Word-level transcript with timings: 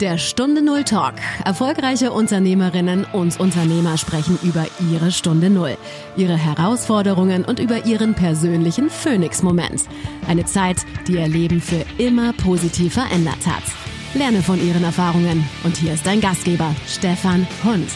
Der 0.00 0.18
Stunde 0.18 0.60
Null 0.60 0.84
Talk. 0.84 1.14
Erfolgreiche 1.46 2.12
Unternehmerinnen 2.12 3.06
und 3.14 3.40
Unternehmer 3.40 3.96
sprechen 3.96 4.38
über 4.42 4.66
ihre 4.92 5.10
Stunde 5.10 5.48
Null, 5.48 5.78
ihre 6.18 6.36
Herausforderungen 6.36 7.46
und 7.46 7.60
über 7.60 7.86
ihren 7.86 8.12
persönlichen 8.12 8.90
Phoenix-Moment. 8.90 9.88
Eine 10.28 10.44
Zeit, 10.44 10.84
die 11.08 11.14
ihr 11.14 11.26
Leben 11.28 11.62
für 11.62 11.82
immer 11.96 12.34
positiv 12.34 12.92
verändert 12.92 13.46
hat. 13.46 13.62
Lerne 14.12 14.42
von 14.42 14.60
ihren 14.60 14.84
Erfahrungen. 14.84 15.48
Und 15.64 15.78
hier 15.78 15.94
ist 15.94 16.06
dein 16.06 16.20
Gastgeber, 16.20 16.74
Stefan 16.86 17.46
Hund. 17.64 17.88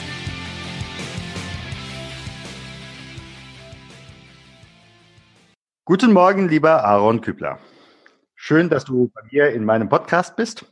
Guten 5.84 6.14
Morgen, 6.14 6.48
lieber 6.48 6.82
Aaron 6.82 7.20
Kübler. 7.20 7.58
Schön, 8.36 8.70
dass 8.70 8.86
du 8.86 9.10
bei 9.14 9.20
mir 9.30 9.50
in 9.50 9.66
meinem 9.66 9.90
Podcast 9.90 10.34
bist. 10.36 10.64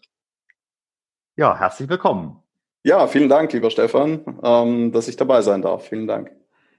Ja, 1.38 1.56
herzlich 1.56 1.88
willkommen. 1.88 2.42
Ja, 2.82 3.06
vielen 3.06 3.28
Dank, 3.28 3.52
lieber 3.52 3.70
Stefan, 3.70 4.40
ähm, 4.42 4.90
dass 4.90 5.06
ich 5.06 5.14
dabei 5.14 5.40
sein 5.40 5.62
darf. 5.62 5.86
Vielen 5.86 6.08
Dank. 6.08 6.32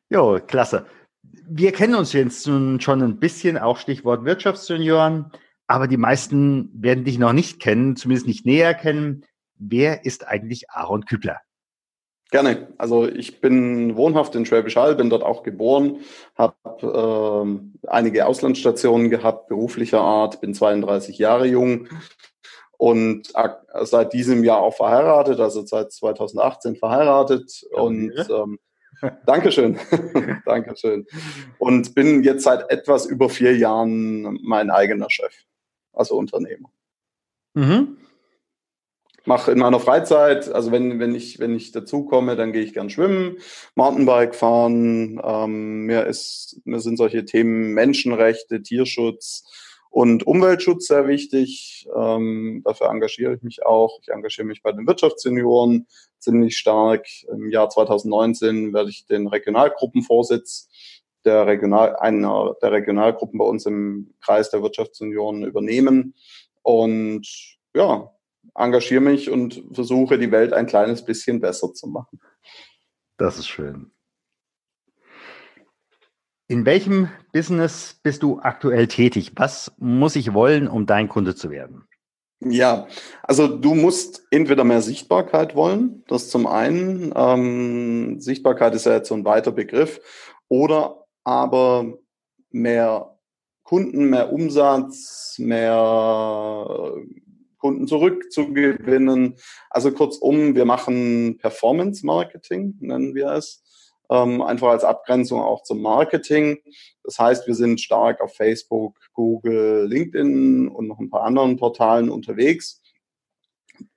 Jo, 0.09 0.37
klasse. 0.45 0.85
Wir 1.21 1.71
kennen 1.71 1.95
uns 1.95 2.11
jetzt 2.11 2.45
nun 2.45 2.81
schon 2.81 3.01
ein 3.01 3.21
bisschen, 3.21 3.57
auch 3.57 3.77
Stichwort 3.77 4.25
Wirtschaftsjunioren, 4.25 5.31
aber 5.67 5.87
die 5.87 5.95
meisten 5.95 6.69
werden 6.73 7.05
dich 7.05 7.17
noch 7.17 7.31
nicht 7.31 7.61
kennen, 7.61 7.95
zumindest 7.95 8.27
nicht 8.27 8.45
näher 8.45 8.73
kennen. 8.73 9.23
Wer 9.55 10.03
ist 10.03 10.27
eigentlich 10.27 10.69
Aaron 10.69 11.05
Kübler? 11.05 11.39
Gerne. 12.29 12.67
Also 12.77 13.07
ich 13.07 13.39
bin 13.39 13.95
wohnhaft 13.95 14.35
in 14.35 14.45
Schwäbisch 14.45 14.75
Hall, 14.75 14.95
bin 14.95 15.09
dort 15.09 15.23
auch 15.23 15.43
geboren, 15.43 15.99
habe 16.35 16.55
äh, 16.81 17.87
einige 17.87 18.25
Auslandsstationen 18.25 19.09
gehabt, 19.09 19.47
beruflicher 19.47 20.01
Art, 20.01 20.41
bin 20.41 20.53
32 20.53 21.17
Jahre 21.17 21.47
jung 21.47 21.87
und 22.79 23.33
seit 23.81 24.13
diesem 24.13 24.45
Jahr 24.45 24.59
auch 24.59 24.73
verheiratet, 24.73 25.41
also 25.41 25.65
seit 25.65 25.91
2018 25.91 26.77
verheiratet 26.77 27.65
ja, 27.73 27.77
und 27.77 28.13
ähm, 28.29 28.57
Dankeschön, 29.25 29.77
Dankeschön. 30.45 31.05
Und 31.57 31.93
bin 31.93 32.23
jetzt 32.23 32.43
seit 32.43 32.71
etwas 32.71 33.05
über 33.05 33.29
vier 33.29 33.57
Jahren 33.57 34.39
mein 34.43 34.71
eigener 34.71 35.09
Chef, 35.09 35.33
also 35.91 36.15
Unternehmer. 36.15 36.69
Mhm. 37.53 37.97
Mache 39.25 39.51
in 39.51 39.59
meiner 39.59 39.81
Freizeit, 39.81 40.47
also 40.47 40.71
wenn, 40.71 41.01
wenn 41.01 41.13
ich, 41.13 41.37
wenn 41.39 41.53
ich 41.53 41.73
dazukomme, 41.73 42.37
dann 42.37 42.53
gehe 42.53 42.63
ich 42.63 42.73
gern 42.73 42.89
schwimmen, 42.89 43.39
Mountainbike 43.75 44.35
fahren. 44.35 45.19
Ähm, 45.21 45.85
mir, 45.85 46.05
ist, 46.05 46.61
mir 46.63 46.79
sind 46.79 46.95
solche 46.95 47.25
Themen 47.25 47.73
Menschenrechte, 47.73 48.63
Tierschutz, 48.63 49.43
und 49.89 50.25
Umweltschutz 50.25 50.87
sehr 50.87 51.07
wichtig. 51.07 51.87
Ähm, 51.95 52.61
dafür 52.63 52.89
engagiere 52.89 53.35
ich 53.35 53.41
mich 53.41 53.65
auch. 53.65 53.99
Ich 54.01 54.09
engagiere 54.09 54.45
mich 54.45 54.61
bei 54.61 54.71
den 54.71 54.87
Wirtschaftssenioren 54.87 55.87
ziemlich 56.19 56.57
stark. 56.57 57.07
Im 57.31 57.49
Jahr 57.49 57.69
2019 57.69 58.73
werde 58.73 58.89
ich 58.89 59.05
den 59.07 59.27
Regionalgruppenvorsitz 59.27 60.69
der 61.25 61.47
Regional, 61.47 61.95
einer 61.97 62.55
der 62.61 62.71
Regionalgruppen 62.71 63.39
bei 63.39 63.45
uns 63.45 63.65
im 63.65 64.13
Kreis 64.21 64.49
der 64.51 64.61
Wirtschaftssenioren 64.61 65.43
übernehmen. 65.43 66.13
Und 66.61 67.57
ja, 67.75 68.11
engagiere 68.55 69.01
mich 69.01 69.29
und 69.29 69.63
versuche 69.71 70.17
die 70.17 70.31
Welt 70.31 70.53
ein 70.53 70.67
kleines 70.67 71.03
bisschen 71.03 71.39
besser 71.39 71.73
zu 71.73 71.87
machen. 71.87 72.19
Das 73.17 73.37
ist 73.37 73.47
schön. 73.47 73.91
In 76.51 76.65
welchem 76.65 77.09
Business 77.31 77.99
bist 78.01 78.23
du 78.23 78.39
aktuell 78.39 78.87
tätig? 78.87 79.33
Was 79.35 79.71
muss 79.77 80.15
ich 80.15 80.33
wollen, 80.33 80.67
um 80.67 80.87
dein 80.87 81.07
Kunde 81.07 81.35
zu 81.35 81.51
werden? 81.51 81.83
Ja, 82.39 82.87
also 83.21 83.47
du 83.47 83.75
musst 83.75 84.25
entweder 84.31 84.63
mehr 84.63 84.81
Sichtbarkeit 84.81 85.53
wollen, 85.53 86.03
das 86.07 86.31
zum 86.31 86.47
einen. 86.47 87.13
Ähm, 87.15 88.19
Sichtbarkeit 88.19 88.73
ist 88.73 88.87
ja 88.87 88.93
jetzt 88.93 89.09
so 89.09 89.13
ein 89.13 89.25
weiter 89.25 89.51
Begriff. 89.51 90.01
Oder 90.47 91.05
aber 91.23 91.99
mehr 92.49 93.15
Kunden, 93.61 94.09
mehr 94.09 94.33
Umsatz, 94.33 95.35
mehr 95.37 96.95
Kunden 97.59 97.87
zurückzugewinnen. 97.87 99.35
Also 99.69 99.91
kurzum, 99.91 100.55
wir 100.55 100.65
machen 100.65 101.37
Performance 101.37 102.03
Marketing, 102.03 102.75
nennen 102.79 103.13
wir 103.13 103.33
es 103.33 103.68
ähm, 104.09 104.41
einfach 104.41 104.69
als 104.69 104.83
Abgrenzung 104.83 105.41
auch 105.41 105.63
zum 105.63 105.81
Marketing. 105.81 106.59
Das 107.03 107.19
heißt, 107.19 107.47
wir 107.47 107.55
sind 107.55 107.79
stark 107.79 108.21
auf 108.21 108.35
Facebook, 108.35 108.99
Google, 109.13 109.87
LinkedIn 109.87 110.67
und 110.67 110.87
noch 110.87 110.99
ein 110.99 111.09
paar 111.09 111.23
anderen 111.23 111.57
Portalen 111.57 112.09
unterwegs, 112.09 112.81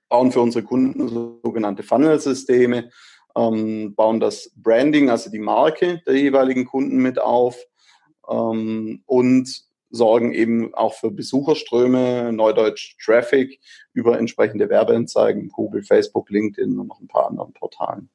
bauen 0.09 0.31
für 0.31 0.41
unsere 0.41 0.63
Kunden 0.63 1.07
sogenannte 1.43 1.83
Funnel-Systeme, 1.83 2.91
ähm, 3.35 3.95
bauen 3.95 4.19
das 4.19 4.51
Branding, 4.55 5.09
also 5.09 5.31
die 5.31 5.39
Marke 5.39 6.01
der 6.05 6.15
jeweiligen 6.15 6.65
Kunden 6.65 6.97
mit 6.97 7.19
auf 7.19 7.57
ähm, 8.29 9.01
und 9.05 9.63
sorgen 9.89 10.33
eben 10.33 10.73
auch 10.73 10.95
für 10.95 11.11
Besucherströme, 11.11 12.33
Neudeutsch 12.33 12.97
Traffic 13.03 13.59
über 13.93 14.17
entsprechende 14.17 14.69
Werbeanzeigen, 14.69 15.49
Google, 15.49 15.83
Facebook, 15.83 16.29
LinkedIn 16.31 16.79
und 16.79 16.87
noch 16.87 16.99
ein 16.99 17.07
paar 17.07 17.27
anderen 17.27 17.53
Portalen. 17.53 18.09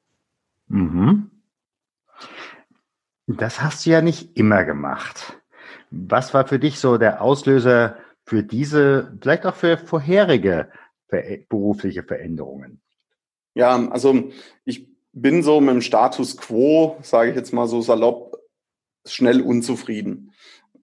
Mhm. 0.67 1.31
Das 3.37 3.61
hast 3.61 3.85
du 3.85 3.91
ja 3.91 4.01
nicht 4.01 4.35
immer 4.37 4.65
gemacht. 4.65 5.39
Was 5.91 6.33
war 6.33 6.47
für 6.47 6.57
dich 6.57 6.79
so 6.79 6.97
der 6.97 7.21
Auslöser 7.21 7.97
für 8.25 8.41
diese, 8.41 9.15
vielleicht 9.21 9.45
auch 9.45 9.55
für 9.55 9.77
vorherige 9.77 10.71
berufliche 11.47 12.03
Veränderungen? 12.03 12.81
Ja, 13.53 13.87
also 13.89 14.31
ich 14.65 14.87
bin 15.13 15.43
so 15.43 15.61
mit 15.61 15.75
dem 15.75 15.81
Status 15.81 16.37
quo, 16.37 16.97
sage 17.03 17.29
ich 17.29 17.35
jetzt 17.35 17.53
mal 17.53 17.67
so 17.67 17.81
salopp, 17.81 18.35
schnell 19.05 19.41
unzufrieden, 19.41 20.33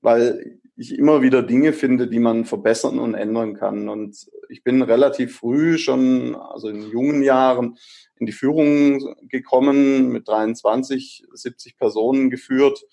weil 0.00 0.60
ich 0.76 0.98
immer 0.98 1.22
wieder 1.22 1.42
Dinge 1.42 1.72
finde, 1.72 2.06
die 2.06 2.18
man 2.18 2.44
verbessern 2.44 2.98
und 2.98 3.14
ändern 3.14 3.54
kann. 3.54 3.88
Und 3.88 4.26
ich 4.48 4.62
bin 4.62 4.82
relativ 4.82 5.38
früh 5.38 5.78
schon, 5.78 6.34
also 6.34 6.68
in 6.68 6.90
jungen 6.90 7.22
Jahren, 7.22 7.78
in 8.18 8.26
die 8.26 8.32
Führung 8.32 9.16
gekommen, 9.28 10.10
mit 10.10 10.28
23, 10.28 11.24
70 11.32 11.78
Personen 11.78 12.30
geführt. 12.30 12.84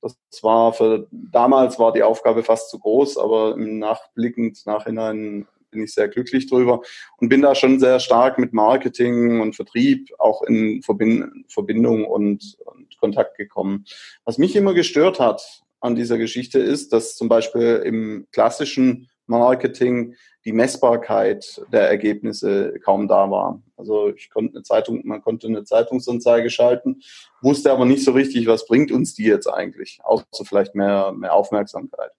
Das 0.00 0.16
war 0.42 0.72
für 0.72 1.08
damals 1.10 1.78
war 1.78 1.92
die 1.92 2.02
Aufgabe 2.02 2.42
fast 2.42 2.70
zu 2.70 2.78
groß, 2.78 3.18
aber 3.18 3.54
im 3.54 3.78
Nachblickend, 3.78 4.64
Nachhinein 4.66 5.46
bin 5.70 5.82
ich 5.82 5.94
sehr 5.94 6.08
glücklich 6.08 6.48
drüber 6.48 6.80
und 7.18 7.28
bin 7.28 7.42
da 7.42 7.54
schon 7.54 7.80
sehr 7.80 7.98
stark 8.00 8.38
mit 8.38 8.52
Marketing 8.52 9.40
und 9.40 9.56
Vertrieb 9.56 10.10
auch 10.18 10.42
in 10.42 10.82
Verbindung 10.82 12.04
und, 12.04 12.56
und 12.64 12.96
Kontakt 12.98 13.36
gekommen. 13.36 13.84
Was 14.24 14.38
mich 14.38 14.54
immer 14.56 14.74
gestört 14.74 15.18
hat 15.18 15.65
an 15.80 15.94
dieser 15.94 16.18
Geschichte 16.18 16.58
ist, 16.58 16.92
dass 16.92 17.16
zum 17.16 17.28
Beispiel 17.28 17.82
im 17.84 18.26
klassischen 18.32 19.08
Marketing 19.26 20.14
die 20.44 20.52
Messbarkeit 20.52 21.60
der 21.72 21.88
Ergebnisse 21.88 22.78
kaum 22.84 23.08
da 23.08 23.30
war. 23.30 23.60
Also 23.76 24.10
ich 24.10 24.30
konnte 24.30 24.54
eine 24.54 24.62
Zeitung, 24.62 25.02
man 25.04 25.20
konnte 25.20 25.48
eine 25.48 25.64
Zeitungsanzeige 25.64 26.50
schalten, 26.50 27.00
wusste 27.42 27.72
aber 27.72 27.84
nicht 27.84 28.04
so 28.04 28.12
richtig, 28.12 28.46
was 28.46 28.66
bringt 28.66 28.92
uns 28.92 29.14
die 29.14 29.24
jetzt 29.24 29.48
eigentlich, 29.48 29.98
außer 30.04 30.44
vielleicht 30.44 30.74
mehr, 30.74 31.12
mehr 31.12 31.34
Aufmerksamkeit. 31.34 32.12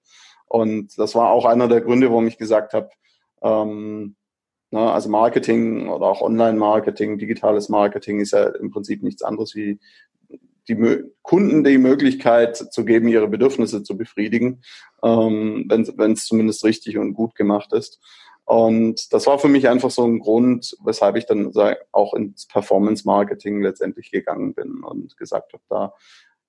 Und 0.46 0.98
das 0.98 1.16
war 1.16 1.32
auch 1.32 1.46
einer 1.46 1.68
der 1.68 1.82
Gründe, 1.82 2.10
warum 2.10 2.28
ich 2.28 2.38
gesagt 2.38 2.74
habe, 2.74 2.90
ähm, 3.42 4.16
na, 4.72 4.94
also 4.94 5.10
Marketing 5.10 5.88
oder 5.88 6.08
auch 6.08 6.22
Online-Marketing, 6.22 7.18
digitales 7.18 7.70
Marketing 7.70 8.20
ist 8.20 8.32
ja 8.32 8.44
im 8.44 8.72
Prinzip 8.72 9.02
nichts 9.02 9.22
anderes 9.22 9.56
wie 9.56 9.80
die 10.68 11.04
Kunden 11.22 11.64
die 11.64 11.78
Möglichkeit 11.78 12.58
zu 12.58 12.86
geben, 12.86 13.08
ihre 13.08 13.28
Bedürfnisse 13.28 13.84
zu 13.84 13.98
befriedigen, 13.98 14.62
ähm, 15.04 15.66
wenn 15.70 16.12
es 16.12 16.26
zumindest 16.26 16.64
richtig 16.64 16.98
und 16.98 17.14
gut 17.14 17.36
gemacht 17.36 17.74
ist. 17.74 18.00
Und 18.46 19.12
das 19.12 19.28
war 19.28 19.40
für 19.40 19.50
mich 19.50 19.68
einfach 19.68 19.92
so 19.92 20.06
ein 20.06 20.20
Grund, 20.20 20.78
weshalb 20.84 21.18
ich 21.18 21.26
dann 21.26 21.52
auch 21.92 22.14
ins 22.14 22.48
Performance 22.48 23.06
Marketing 23.06 23.62
letztendlich 23.62 24.10
gegangen 24.10 24.54
bin 24.54 24.84
und 24.84 25.18
gesagt 25.18 25.52
habe, 25.52 25.64
da 25.68 25.94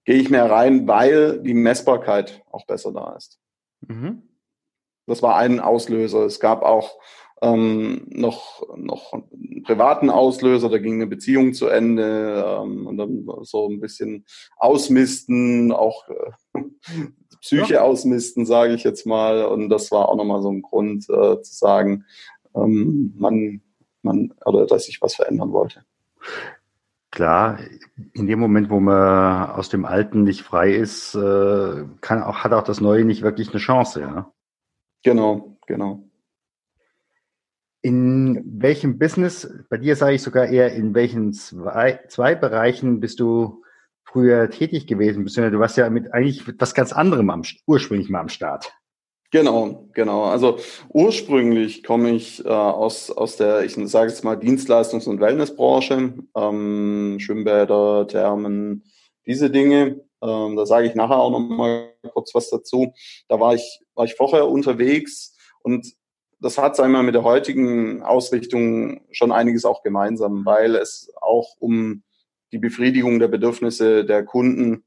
gehe 0.05 0.21
ich 0.21 0.31
mehr 0.31 0.49
rein, 0.49 0.87
weil 0.87 1.41
die 1.43 1.55
Messbarkeit 1.55 2.45
auch 2.53 2.67
besser 2.67 2.93
da 2.93 3.15
ist. 3.17 3.41
Mhm. 3.81 4.23
Das 5.07 5.23
war 5.23 5.37
ein 5.37 5.59
Auslöser. 5.59 6.25
Es 6.25 6.39
gab 6.39 6.63
auch 6.63 6.99
ähm, 7.43 8.07
noch, 8.09 8.63
noch 8.77 9.13
einen 9.13 9.63
privaten 9.63 10.11
Auslöser, 10.11 10.69
da 10.69 10.79
ging 10.79 10.95
eine 10.95 11.07
Beziehung 11.07 11.53
zu 11.55 11.69
Ende 11.69 12.45
ähm, 12.63 12.87
und 12.87 12.97
dann 12.97 13.27
so 13.43 13.69
ein 13.69 13.81
bisschen 13.81 14.25
ausmisten, 14.57 15.73
auch 15.73 16.09
äh, 16.09 16.61
Psyche 17.41 17.75
ja. 17.75 17.83
ausmisten, 17.83 18.47
sage 18.47 18.75
ich 18.75 18.83
jetzt 18.83 19.07
mal. 19.07 19.45
Und 19.45 19.69
das 19.69 19.91
war 19.93 20.09
auch 20.09 20.17
nochmal 20.17 20.43
so 20.43 20.51
ein 20.51 20.63
Grund 20.63 21.09
äh, 21.09 21.41
zu 21.41 21.55
sagen, 21.55 22.05
ähm, 22.55 23.15
man, 23.17 23.61
man, 24.03 24.35
oder 24.45 24.67
dass 24.67 24.89
ich 24.89 25.01
was 25.01 25.15
verändern 25.15 25.53
wollte. 25.53 25.85
Klar, 27.11 27.59
in 28.13 28.27
dem 28.27 28.39
Moment, 28.39 28.71
wo 28.71 28.81
man 28.81 29.51
aus 29.51 29.69
dem 29.69 29.85
Alten 29.85 30.25
nicht 30.25 30.43
frei 30.43 30.75
ist, 30.75 31.15
äh, 31.15 31.85
kann 32.01 32.23
auch, 32.23 32.39
hat 32.39 32.53
auch 32.53 32.65
das 32.65 32.81
Neue 32.81 33.05
nicht 33.05 33.23
wirklich 33.23 33.51
eine 33.51 33.61
Chance, 33.61 34.01
ja. 34.01 34.33
Genau, 35.05 35.57
genau. 35.67 36.08
In 37.81 38.43
welchem 38.45 38.99
Business, 38.99 39.49
bei 39.71 39.77
dir 39.77 39.95
sage 39.95 40.17
ich 40.17 40.23
sogar 40.23 40.47
eher, 40.47 40.73
in 40.73 40.95
welchen 40.95 41.33
zwei, 41.33 42.01
zwei 42.09 42.35
Bereichen 42.35 42.99
bist 42.99 43.21
du 43.21 43.63
früher 44.05 44.51
tätig 44.51 44.87
gewesen? 44.87 45.25
Du 45.25 45.59
warst 45.61 45.77
ja 45.77 45.89
mit 45.89 46.13
eigentlich 46.13 46.43
was 46.59 46.75
ganz 46.75 46.93
anderem 46.93 47.31
am, 47.31 47.43
ursprünglich 47.67 48.09
mal 48.09 48.21
am 48.21 48.29
Start. 48.29 48.73
Genau, 49.31 49.89
genau. 49.93 50.25
Also 50.25 50.59
ursprünglich 50.89 51.85
komme 51.85 52.13
ich 52.13 52.43
äh, 52.45 52.49
aus, 52.49 53.11
aus 53.11 53.37
der, 53.37 53.63
ich 53.63 53.75
sage 53.75 54.09
jetzt 54.09 54.25
mal, 54.25 54.37
Dienstleistungs- 54.37 55.07
und 55.07 55.21
Wellnessbranche, 55.21 56.15
ähm, 56.35 57.19
Schwimmbäder, 57.21 58.09
Thermen, 58.09 58.85
diese 59.27 59.51
Dinge. 59.51 60.01
Ähm, 60.23 60.57
da 60.57 60.65
sage 60.65 60.87
ich 60.87 60.95
nachher 60.95 61.19
auch 61.19 61.31
noch 61.31 61.41
mal 61.41 61.93
kurz 62.11 62.35
was 62.35 62.49
dazu. 62.49 62.95
Da 63.29 63.39
war 63.39 63.55
ich, 63.55 63.81
war 63.95 64.07
ich 64.07 64.15
vorher 64.15 64.49
unterwegs 64.49 65.37
und 65.63 65.87
das 66.41 66.59
hat, 66.59 66.77
sagen 66.77 66.93
wir 66.93 66.99
mal, 66.99 67.05
mit 67.05 67.15
der 67.15 67.25
heutigen 67.25 68.03
Ausrichtung 68.03 69.01
schon 69.11 69.33
einiges 69.33 69.65
auch 69.65 69.83
gemeinsam, 69.83 70.45
weil 70.45 70.77
es 70.77 71.13
auch 71.21 71.57
um 71.59 72.03
die 72.53 72.59
Befriedigung 72.59 73.19
der 73.19 73.29
Bedürfnisse 73.29 74.05
der 74.05 74.25
Kunden 74.25 74.85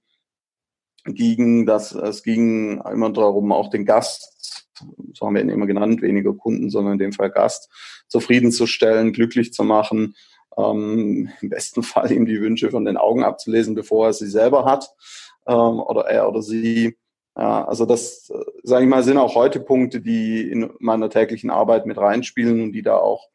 ging, 1.06 1.66
dass 1.66 1.94
es 1.94 2.24
ging 2.24 2.82
immer 2.82 3.12
darum, 3.12 3.52
auch 3.52 3.70
den 3.70 3.86
Gast, 3.86 4.68
so 5.14 5.26
haben 5.26 5.36
wir 5.36 5.42
ihn 5.42 5.50
immer 5.50 5.68
genannt, 5.68 6.02
weniger 6.02 6.34
Kunden, 6.34 6.70
sondern 6.70 6.94
in 6.94 7.00
dem 7.00 7.14
Fall 7.14 7.32
Gast, 7.32 7.70
zufriedenzustellen, 8.08 9.14
glücklich 9.14 9.54
zu 9.54 9.64
machen, 9.64 10.16
ähm, 10.58 11.30
im 11.42 11.50
besten 11.50 11.84
Fall 11.84 12.12
ihm 12.12 12.26
die 12.26 12.42
Wünsche 12.42 12.72
von 12.72 12.86
den 12.86 12.98
Augen 12.98 13.24
abzulesen, 13.24 13.76
bevor 13.76 14.08
er 14.08 14.14
sie 14.14 14.28
selber 14.28 14.66
hat 14.66 14.94
ähm, 15.48 15.80
oder 15.80 16.06
er 16.06 16.28
oder 16.28 16.42
sie. 16.42 16.98
Ja, 17.38 17.66
also 17.66 17.86
das, 17.86 18.30
äh, 18.30 18.44
sage 18.64 18.84
ich 18.84 18.90
mal, 18.90 19.04
sind 19.04 19.18
auch 19.18 19.36
heute 19.36 19.60
Punkte, 19.60 20.02
die 20.02 20.50
in 20.50 20.72
meiner 20.80 21.10
täglichen 21.10 21.50
Arbeit 21.50 21.86
mit 21.86 21.98
reinspielen 21.98 22.62
und 22.62 22.72
die 22.74 22.82
da 22.82 22.98
auch 22.98 23.30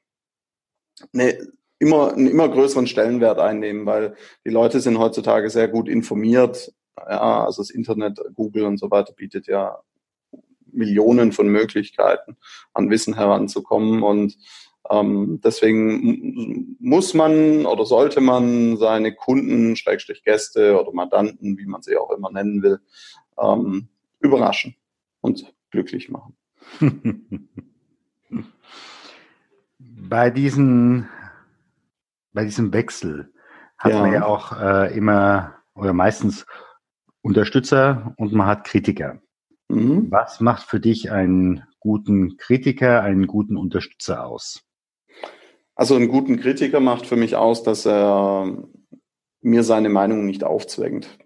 eine, 1.12 1.38
immer, 1.78 2.12
einen 2.12 2.26
immer 2.26 2.48
größeren 2.48 2.87
Stellenwert 2.87 3.38
einnehmen, 3.38 3.87
weil 3.87 4.14
die 4.44 4.50
Leute 4.50 4.81
sind 4.81 4.98
heutzutage 4.98 5.50
sehr 5.50 5.69
gut 5.69 5.88
informiert. 5.88 6.72
Ja, 6.98 7.44
also 7.44 7.62
das 7.62 7.70
Internet, 7.70 8.20
Google 8.34 8.64
und 8.64 8.78
so 8.78 8.90
weiter 8.90 9.12
bietet 9.12 9.46
ja 9.46 9.78
Millionen 10.72 11.32
von 11.32 11.48
Möglichkeiten, 11.48 12.37
an 12.75 12.90
Wissen 12.90 13.14
heranzukommen 13.14 14.02
und 14.02 14.37
ähm, 14.90 15.40
deswegen 15.43 16.76
muss 16.78 17.14
man 17.14 17.66
oder 17.66 17.84
sollte 17.84 18.20
man 18.20 18.76
seine 18.76 19.14
Kunden, 19.14 19.76
Schrägstrich 19.76 20.22
Gäste 20.22 20.81
oder 20.81 20.93
Mandanten, 20.93 21.58
wie 21.58 21.66
man 21.66 21.82
sie 21.82 21.96
auch 21.96 22.10
immer 22.10 22.31
nennen 22.31 22.62
will, 22.62 22.81
ähm, 23.38 23.88
überraschen 24.21 24.77
und 25.21 25.55
glücklich 25.71 26.11
machen. 26.11 26.37
bei 29.79 30.31
diesen, 30.31 31.09
bei 32.33 32.44
diesem 32.44 32.73
Wechsel 32.73 33.33
hat 33.79 33.93
ja. 33.93 34.00
man 34.00 34.12
ja 34.12 34.25
auch 34.25 34.59
äh, 34.59 34.97
immer 34.97 35.55
oder 35.75 35.93
meistens 35.93 36.47
Unterstützer 37.23 38.15
und 38.17 38.33
man 38.33 38.47
hat 38.47 38.65
Kritiker. 38.65 39.21
Mhm. 39.69 40.11
Was 40.11 40.41
macht 40.41 40.62
für 40.69 40.81
dich 40.81 41.11
einen 41.11 41.65
guten 41.81 42.37
Kritiker, 42.37 43.03
einen 43.03 43.27
guten 43.27 43.56
Unterstützer 43.56 44.27
aus? 44.27 44.62
Also 45.75 45.94
einen 45.97 46.09
guten 46.09 46.39
Kritiker 46.39 46.81
macht 46.81 47.06
für 47.06 47.17
mich 47.17 47.37
aus, 47.37 47.62
dass 47.62 47.87
er 47.87 48.56
mir 49.43 49.62
seine 49.62 49.91
Meinung 49.91 50.25
nicht 50.25 50.43
aufzwängt. 50.43 51.19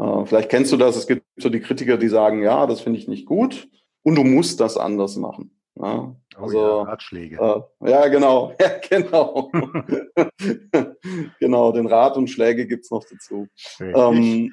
Äh, 0.00 0.26
vielleicht 0.26 0.48
kennst 0.48 0.72
du 0.72 0.76
das, 0.76 0.96
es 0.96 1.06
gibt 1.06 1.24
so 1.36 1.50
die 1.50 1.60
Kritiker, 1.60 1.98
die 1.98 2.08
sagen, 2.08 2.42
ja, 2.42 2.66
das 2.66 2.80
finde 2.80 2.98
ich 2.98 3.08
nicht 3.08 3.26
gut 3.26 3.68
und 4.02 4.14
du 4.14 4.24
musst 4.24 4.60
das 4.60 4.76
anders 4.76 5.16
machen. 5.16 5.50
Ja, 5.76 6.14
oh 6.36 6.42
also, 6.42 6.58
ja, 6.58 6.82
Ratschläge. 6.82 7.64
Äh, 7.82 7.90
ja, 7.90 8.08
genau. 8.08 8.54
Ja, 8.60 8.70
genau. 8.88 9.50
genau, 11.40 11.72
den 11.72 11.86
Rat 11.86 12.16
und 12.16 12.28
Schläge 12.28 12.66
gibt's 12.66 12.90
noch 12.90 13.04
dazu. 13.04 13.46
Ähm. 13.80 14.52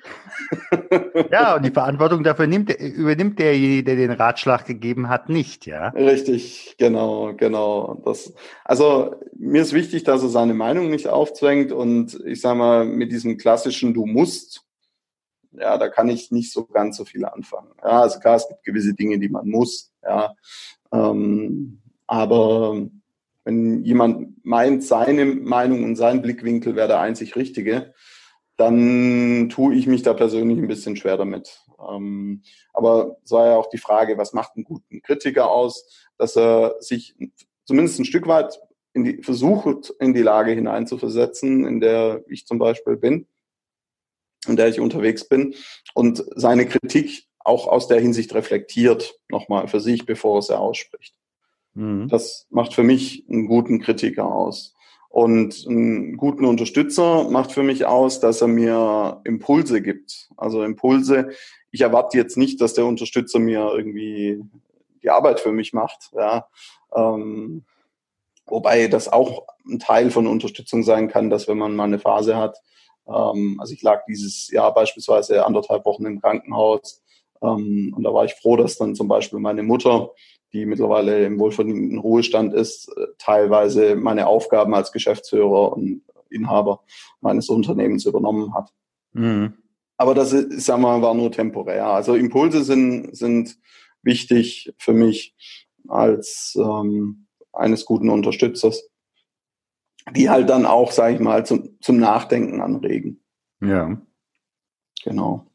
ja, 1.31 1.55
und 1.55 1.65
die 1.65 1.71
Verantwortung 1.71 2.23
dafür 2.23 2.47
nimmt, 2.47 2.71
übernimmt 2.71 3.39
derjenige, 3.39 3.83
der 3.83 3.95
den 3.95 4.11
Ratschlag 4.11 4.65
gegeben 4.65 5.09
hat, 5.09 5.27
nicht, 5.27 5.65
ja? 5.65 5.89
Richtig, 5.89 6.75
genau, 6.77 7.33
genau. 7.35 8.01
Das, 8.05 8.33
also 8.63 9.15
mir 9.35 9.63
ist 9.63 9.73
wichtig, 9.73 10.03
dass 10.03 10.23
er 10.23 10.29
seine 10.29 10.53
Meinung 10.53 10.89
nicht 10.89 11.07
aufzwängt 11.07 11.71
und 11.71 12.17
ich 12.25 12.39
sage 12.39 12.59
mal, 12.59 12.85
mit 12.85 13.11
diesem 13.11 13.37
klassischen 13.37 13.93
Du 13.93 14.05
musst, 14.05 14.66
ja, 15.51 15.77
da 15.77 15.89
kann 15.89 16.09
ich 16.09 16.31
nicht 16.31 16.51
so 16.51 16.65
ganz 16.65 16.97
so 16.97 17.05
viel 17.05 17.25
anfangen. 17.25 17.71
Ja, 17.83 18.01
also 18.01 18.19
klar, 18.19 18.35
es 18.35 18.47
gibt 18.47 18.63
gewisse 18.63 18.93
Dinge, 18.93 19.19
die 19.19 19.29
man 19.29 19.47
muss, 19.47 19.91
ja. 20.03 20.33
Ähm, 20.91 21.81
aber 22.07 22.87
wenn 23.43 23.83
jemand 23.83 24.45
meint, 24.45 24.83
seine 24.83 25.25
Meinung 25.25 25.83
und 25.83 25.95
sein 25.95 26.21
Blickwinkel 26.21 26.75
wäre 26.75 26.87
der 26.87 26.99
einzig 26.99 27.35
richtige, 27.35 27.93
dann 28.57 29.49
tue 29.49 29.75
ich 29.75 29.87
mich 29.87 30.01
da 30.01 30.13
persönlich 30.13 30.57
ein 30.57 30.67
bisschen 30.67 30.95
schwer 30.95 31.17
damit. 31.17 31.61
Ähm, 31.79 32.41
aber 32.73 33.17
es 33.23 33.31
war 33.31 33.47
ja 33.47 33.55
auch 33.55 33.69
die 33.69 33.77
Frage, 33.77 34.17
was 34.17 34.33
macht 34.33 34.55
einen 34.55 34.65
guten 34.65 35.01
Kritiker 35.01 35.49
aus, 35.49 36.07
dass 36.17 36.35
er 36.35 36.75
sich 36.79 37.15
zumindest 37.65 37.99
ein 37.99 38.05
Stück 38.05 38.27
weit 38.27 38.59
in 38.93 39.03
die, 39.03 39.21
versucht, 39.21 39.93
in 39.99 40.13
die 40.13 40.23
Lage 40.23 40.51
hineinzuversetzen, 40.51 41.65
in 41.67 41.79
der 41.79 42.23
ich 42.27 42.47
zum 42.47 42.57
Beispiel 42.57 42.97
bin, 42.97 43.27
in 44.47 44.55
der 44.55 44.67
ich 44.67 44.79
unterwegs 44.79 45.27
bin 45.27 45.55
und 45.93 46.23
seine 46.35 46.65
Kritik 46.65 47.25
auch 47.39 47.67
aus 47.67 47.87
der 47.87 47.99
Hinsicht 47.99 48.33
reflektiert, 48.33 49.19
nochmal 49.29 49.67
für 49.67 49.79
sich, 49.79 50.05
bevor 50.05 50.39
es 50.39 50.49
er 50.49 50.59
ausspricht. 50.59 51.15
Mhm. 51.73 52.07
Das 52.09 52.47
macht 52.49 52.73
für 52.73 52.83
mich 52.83 53.25
einen 53.29 53.47
guten 53.47 53.79
Kritiker 53.79 54.25
aus. 54.25 54.75
Und 55.09 55.65
einen 55.67 56.17
guten 56.17 56.45
Unterstützer 56.45 57.29
macht 57.29 57.51
für 57.51 57.63
mich 57.63 57.85
aus, 57.85 58.19
dass 58.19 58.41
er 58.41 58.47
mir 58.47 59.21
Impulse 59.23 59.81
gibt. 59.81 60.29
Also 60.35 60.63
Impulse, 60.63 61.29
ich 61.71 61.81
erwarte 61.81 62.17
jetzt 62.17 62.37
nicht, 62.37 62.59
dass 62.59 62.73
der 62.73 62.85
Unterstützer 62.85 63.39
mir 63.39 63.71
irgendwie 63.73 64.41
die 65.01 65.09
Arbeit 65.09 65.39
für 65.39 65.51
mich 65.51 65.73
macht. 65.73 66.11
Ja. 66.13 66.47
Ähm, 66.93 67.63
wobei 68.45 68.87
das 68.87 69.11
auch 69.11 69.47
ein 69.65 69.79
Teil 69.79 70.11
von 70.11 70.27
Unterstützung 70.27 70.83
sein 70.83 71.07
kann, 71.07 71.29
dass 71.29 71.47
wenn 71.47 71.57
man 71.57 71.75
mal 71.75 71.85
eine 71.85 71.99
Phase 71.99 72.35
hat, 72.35 72.57
ähm, 73.07 73.57
also 73.59 73.73
ich 73.73 73.81
lag 73.81 74.05
dieses 74.05 74.49
Jahr 74.51 74.73
beispielsweise 74.73 75.45
anderthalb 75.45 75.85
Wochen 75.85 76.05
im 76.05 76.21
Krankenhaus, 76.21 77.03
ähm, 77.41 77.93
und 77.95 78.03
da 78.03 78.13
war 78.13 78.25
ich 78.25 78.35
froh, 78.35 78.55
dass 78.55 78.77
dann 78.77 78.95
zum 78.95 79.07
Beispiel 79.07 79.39
meine 79.39 79.63
Mutter, 79.63 80.11
die 80.53 80.65
mittlerweile 80.65 81.25
im 81.25 81.39
wohlverdienten 81.39 81.99
Ruhestand 81.99 82.53
ist, 82.53 82.89
äh, 82.97 83.07
teilweise 83.17 83.95
meine 83.95 84.27
Aufgaben 84.27 84.73
als 84.73 84.91
Geschäftsführer 84.91 85.73
und 85.73 86.03
Inhaber 86.29 86.83
meines 87.21 87.49
Unternehmens 87.49 88.05
übernommen 88.05 88.53
hat. 88.53 88.73
Mhm. 89.13 89.53
Aber 89.97 90.13
das 90.13 90.31
ist, 90.33 90.67
wir 90.67 90.77
mal, 90.77 91.01
war 91.01 91.13
nur 91.13 91.31
temporär. 91.31 91.87
Also 91.87 92.15
Impulse 92.15 92.63
sind, 92.63 93.15
sind 93.15 93.57
wichtig 94.03 94.73
für 94.77 94.93
mich 94.93 95.35
als 95.87 96.57
ähm, 96.59 97.27
eines 97.51 97.85
guten 97.85 98.09
Unterstützers, 98.09 98.87
die 100.15 100.29
halt 100.29 100.49
dann 100.49 100.65
auch, 100.65 100.91
sage 100.91 101.15
ich 101.15 101.19
mal, 101.19 101.45
zum, 101.45 101.77
zum 101.81 101.97
Nachdenken 101.97 102.61
anregen. 102.61 103.21
Ja. 103.61 103.99
Genau. 105.03 105.47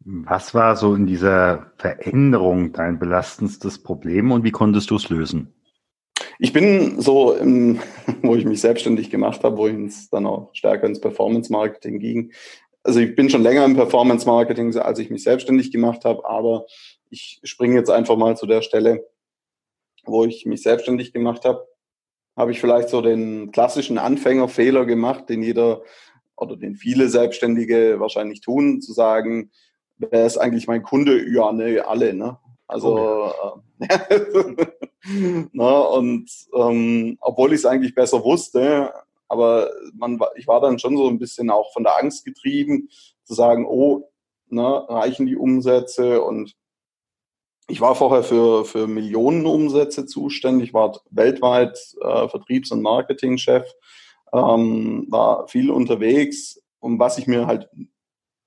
Was 0.00 0.54
war 0.54 0.76
so 0.76 0.94
in 0.94 1.06
dieser 1.06 1.72
Veränderung 1.78 2.72
dein 2.72 2.98
belastendstes 2.98 3.82
Problem 3.82 4.30
und 4.30 4.44
wie 4.44 4.52
konntest 4.52 4.90
du 4.90 4.96
es 4.96 5.08
lösen? 5.08 5.52
Ich 6.38 6.52
bin 6.52 7.00
so, 7.00 7.32
im, 7.34 7.80
wo 8.22 8.36
ich 8.36 8.44
mich 8.44 8.60
selbstständig 8.60 9.10
gemacht 9.10 9.42
habe, 9.42 9.56
wo 9.56 9.66
es 9.66 10.08
dann 10.10 10.26
auch 10.26 10.50
stärker 10.54 10.86
ins 10.86 11.00
Performance-Marketing 11.00 11.98
ging. 11.98 12.32
Also 12.82 13.00
ich 13.00 13.16
bin 13.16 13.30
schon 13.30 13.42
länger 13.42 13.64
im 13.64 13.74
Performance-Marketing, 13.74 14.76
als 14.76 14.98
ich 15.00 15.10
mich 15.10 15.24
selbstständig 15.24 15.72
gemacht 15.72 16.04
habe, 16.04 16.24
aber 16.24 16.66
ich 17.10 17.40
springe 17.42 17.74
jetzt 17.74 17.90
einfach 17.90 18.16
mal 18.16 18.36
zu 18.36 18.46
der 18.46 18.62
Stelle, 18.62 19.04
wo 20.04 20.24
ich 20.24 20.46
mich 20.46 20.62
selbstständig 20.62 21.12
gemacht 21.12 21.44
habe. 21.44 21.66
Habe 22.36 22.52
ich 22.52 22.60
vielleicht 22.60 22.90
so 22.90 23.00
den 23.00 23.50
klassischen 23.50 23.98
Anfängerfehler 23.98 24.84
gemacht, 24.84 25.28
den 25.28 25.42
jeder 25.42 25.82
oder 26.36 26.56
den 26.56 26.76
viele 26.76 27.08
Selbstständige 27.08 27.98
wahrscheinlich 27.98 28.40
tun, 28.40 28.82
zu 28.82 28.92
sagen, 28.92 29.50
wer 29.96 30.26
ist 30.26 30.36
eigentlich 30.36 30.66
mein 30.66 30.82
Kunde? 30.82 31.28
Ja, 31.32 31.52
ne, 31.52 31.82
alle, 31.86 32.12
ne? 32.14 32.38
Also, 32.68 32.98
oh, 32.98 33.30
ja. 33.80 33.96
äh, 34.10 34.66
ne, 35.52 35.88
und 35.88 36.30
ähm, 36.54 37.16
obwohl 37.20 37.52
ich 37.52 37.60
es 37.60 37.66
eigentlich 37.66 37.94
besser 37.94 38.22
wusste, 38.24 38.92
aber 39.28 39.70
man, 39.94 40.20
ich 40.36 40.46
war 40.46 40.60
dann 40.60 40.78
schon 40.78 40.96
so 40.96 41.08
ein 41.08 41.18
bisschen 41.18 41.50
auch 41.50 41.72
von 41.72 41.84
der 41.84 41.98
Angst 41.98 42.24
getrieben, 42.24 42.88
zu 43.24 43.34
sagen, 43.34 43.66
oh, 43.66 44.10
ne, 44.48 44.84
reichen 44.88 45.26
die 45.26 45.36
Umsätze 45.36 46.22
und 46.22 46.54
ich 47.68 47.80
war 47.80 47.94
vorher 47.94 48.22
für, 48.22 48.64
für 48.64 48.86
Millionen 48.86 49.44
Umsätze 49.46 50.06
zuständig, 50.06 50.72
war 50.72 51.00
weltweit 51.10 51.78
äh, 52.00 52.28
Vertriebs- 52.28 52.70
und 52.70 52.82
Marketingchef, 52.82 53.64
ähm, 54.32 55.06
war 55.08 55.48
viel 55.48 55.70
unterwegs. 55.70 56.62
Und 56.78 56.98
was 56.98 57.18
ich 57.18 57.26
mir 57.26 57.46
halt 57.46 57.68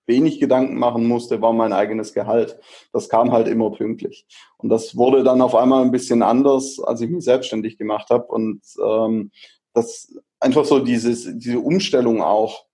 wenig 0.05 0.39
Gedanken 0.39 0.77
machen 0.77 1.07
musste, 1.07 1.41
war 1.41 1.53
mein 1.53 1.73
eigenes 1.73 2.13
Gehalt. 2.13 2.57
Das 2.93 3.09
kam 3.09 3.31
halt 3.31 3.47
immer 3.47 3.71
pünktlich. 3.71 4.25
Und 4.57 4.69
das 4.69 4.95
wurde 4.95 5.23
dann 5.23 5.41
auf 5.41 5.55
einmal 5.55 5.83
ein 5.83 5.91
bisschen 5.91 6.23
anders, 6.23 6.79
als 6.79 7.01
ich 7.01 7.09
mich 7.09 7.23
selbstständig 7.23 7.77
gemacht 7.77 8.09
habe. 8.09 8.25
Und 8.25 8.61
ähm, 8.83 9.31
das 9.73 10.13
einfach 10.39 10.65
so 10.65 10.79
dieses, 10.79 11.29
diese 11.37 11.59
Umstellung 11.59 12.21
auch 12.21 12.65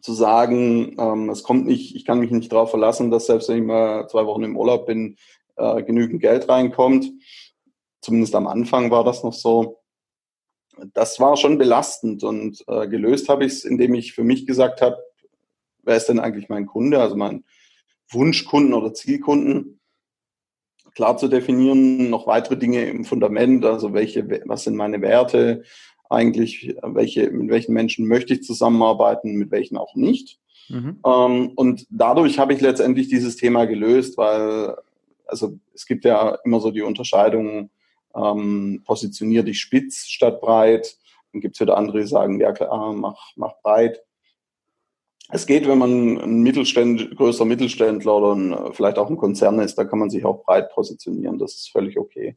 zu 0.00 0.12
sagen, 0.12 0.96
ähm, 0.98 1.30
es 1.30 1.42
kommt 1.42 1.66
nicht, 1.66 1.94
ich 1.94 2.04
kann 2.04 2.20
mich 2.20 2.30
nicht 2.30 2.52
darauf 2.52 2.70
verlassen, 2.70 3.10
dass 3.10 3.26
selbst 3.26 3.48
wenn 3.48 3.58
ich 3.58 3.64
mal 3.64 4.08
zwei 4.08 4.26
Wochen 4.26 4.44
im 4.44 4.56
Urlaub 4.56 4.86
bin, 4.86 5.16
äh, 5.56 5.82
genügend 5.82 6.20
Geld 6.20 6.48
reinkommt. 6.48 7.10
Zumindest 8.00 8.34
am 8.34 8.46
Anfang 8.46 8.90
war 8.90 9.04
das 9.04 9.22
noch 9.22 9.34
so. 9.34 9.80
Das 10.94 11.20
war 11.20 11.36
schon 11.36 11.58
belastend 11.58 12.24
und 12.24 12.64
äh, 12.66 12.88
gelöst 12.88 13.28
habe 13.28 13.44
ich 13.44 13.52
es, 13.52 13.64
indem 13.64 13.94
ich 13.94 14.14
für 14.14 14.24
mich 14.24 14.46
gesagt 14.46 14.80
habe, 14.80 14.96
wer 15.82 15.96
ist 15.96 16.08
denn 16.08 16.18
eigentlich 16.18 16.48
mein 16.48 16.66
Kunde, 16.66 17.00
also 17.00 17.14
mein 17.14 17.44
Wunschkunden 18.10 18.72
oder 18.72 18.94
Zielkunden, 18.94 19.80
klar 20.94 21.16
zu 21.16 21.28
definieren, 21.28 22.10
noch 22.10 22.26
weitere 22.26 22.56
Dinge 22.56 22.84
im 22.86 23.04
Fundament, 23.04 23.64
also 23.64 23.92
welche, 23.92 24.28
was 24.46 24.64
sind 24.64 24.76
meine 24.76 25.00
Werte, 25.00 25.62
eigentlich, 26.12 26.76
welche, 26.82 27.30
mit 27.30 27.50
welchen 27.50 27.72
Menschen 27.72 28.06
möchte 28.06 28.34
ich 28.34 28.42
zusammenarbeiten, 28.42 29.34
mit 29.34 29.50
welchen 29.50 29.76
auch 29.76 29.94
nicht. 29.94 30.38
Mhm. 30.68 31.00
Ähm, 31.04 31.52
und 31.56 31.86
dadurch 31.90 32.38
habe 32.38 32.54
ich 32.54 32.60
letztendlich 32.60 33.08
dieses 33.08 33.36
Thema 33.36 33.66
gelöst, 33.66 34.16
weil, 34.16 34.76
also 35.26 35.58
es 35.74 35.86
gibt 35.86 36.04
ja 36.04 36.38
immer 36.44 36.60
so 36.60 36.70
die 36.70 36.82
Unterscheidung, 36.82 37.70
ähm, 38.14 38.82
positionier 38.84 39.42
dich 39.42 39.60
spitz 39.60 40.06
statt 40.06 40.40
breit. 40.40 40.96
Dann 41.32 41.40
gibt 41.40 41.56
es 41.56 41.60
wieder 41.60 41.76
andere, 41.76 42.00
die 42.00 42.06
sagen, 42.06 42.40
ja 42.40 42.52
klar, 42.52 42.92
mach, 42.92 43.32
mach 43.36 43.54
breit. 43.62 44.02
Es 45.30 45.46
geht, 45.46 45.66
wenn 45.66 45.78
man 45.78 46.18
ein 46.18 46.42
Mittelständ, 46.42 47.16
größer 47.16 47.46
Mittelständler 47.46 48.16
oder 48.16 48.34
ein, 48.34 48.74
vielleicht 48.74 48.98
auch 48.98 49.08
ein 49.08 49.16
Konzern 49.16 49.58
ist, 49.60 49.76
da 49.76 49.84
kann 49.84 49.98
man 49.98 50.10
sich 50.10 50.24
auch 50.26 50.44
breit 50.44 50.70
positionieren. 50.70 51.38
Das 51.38 51.54
ist 51.54 51.70
völlig 51.70 51.98
okay. 51.98 52.36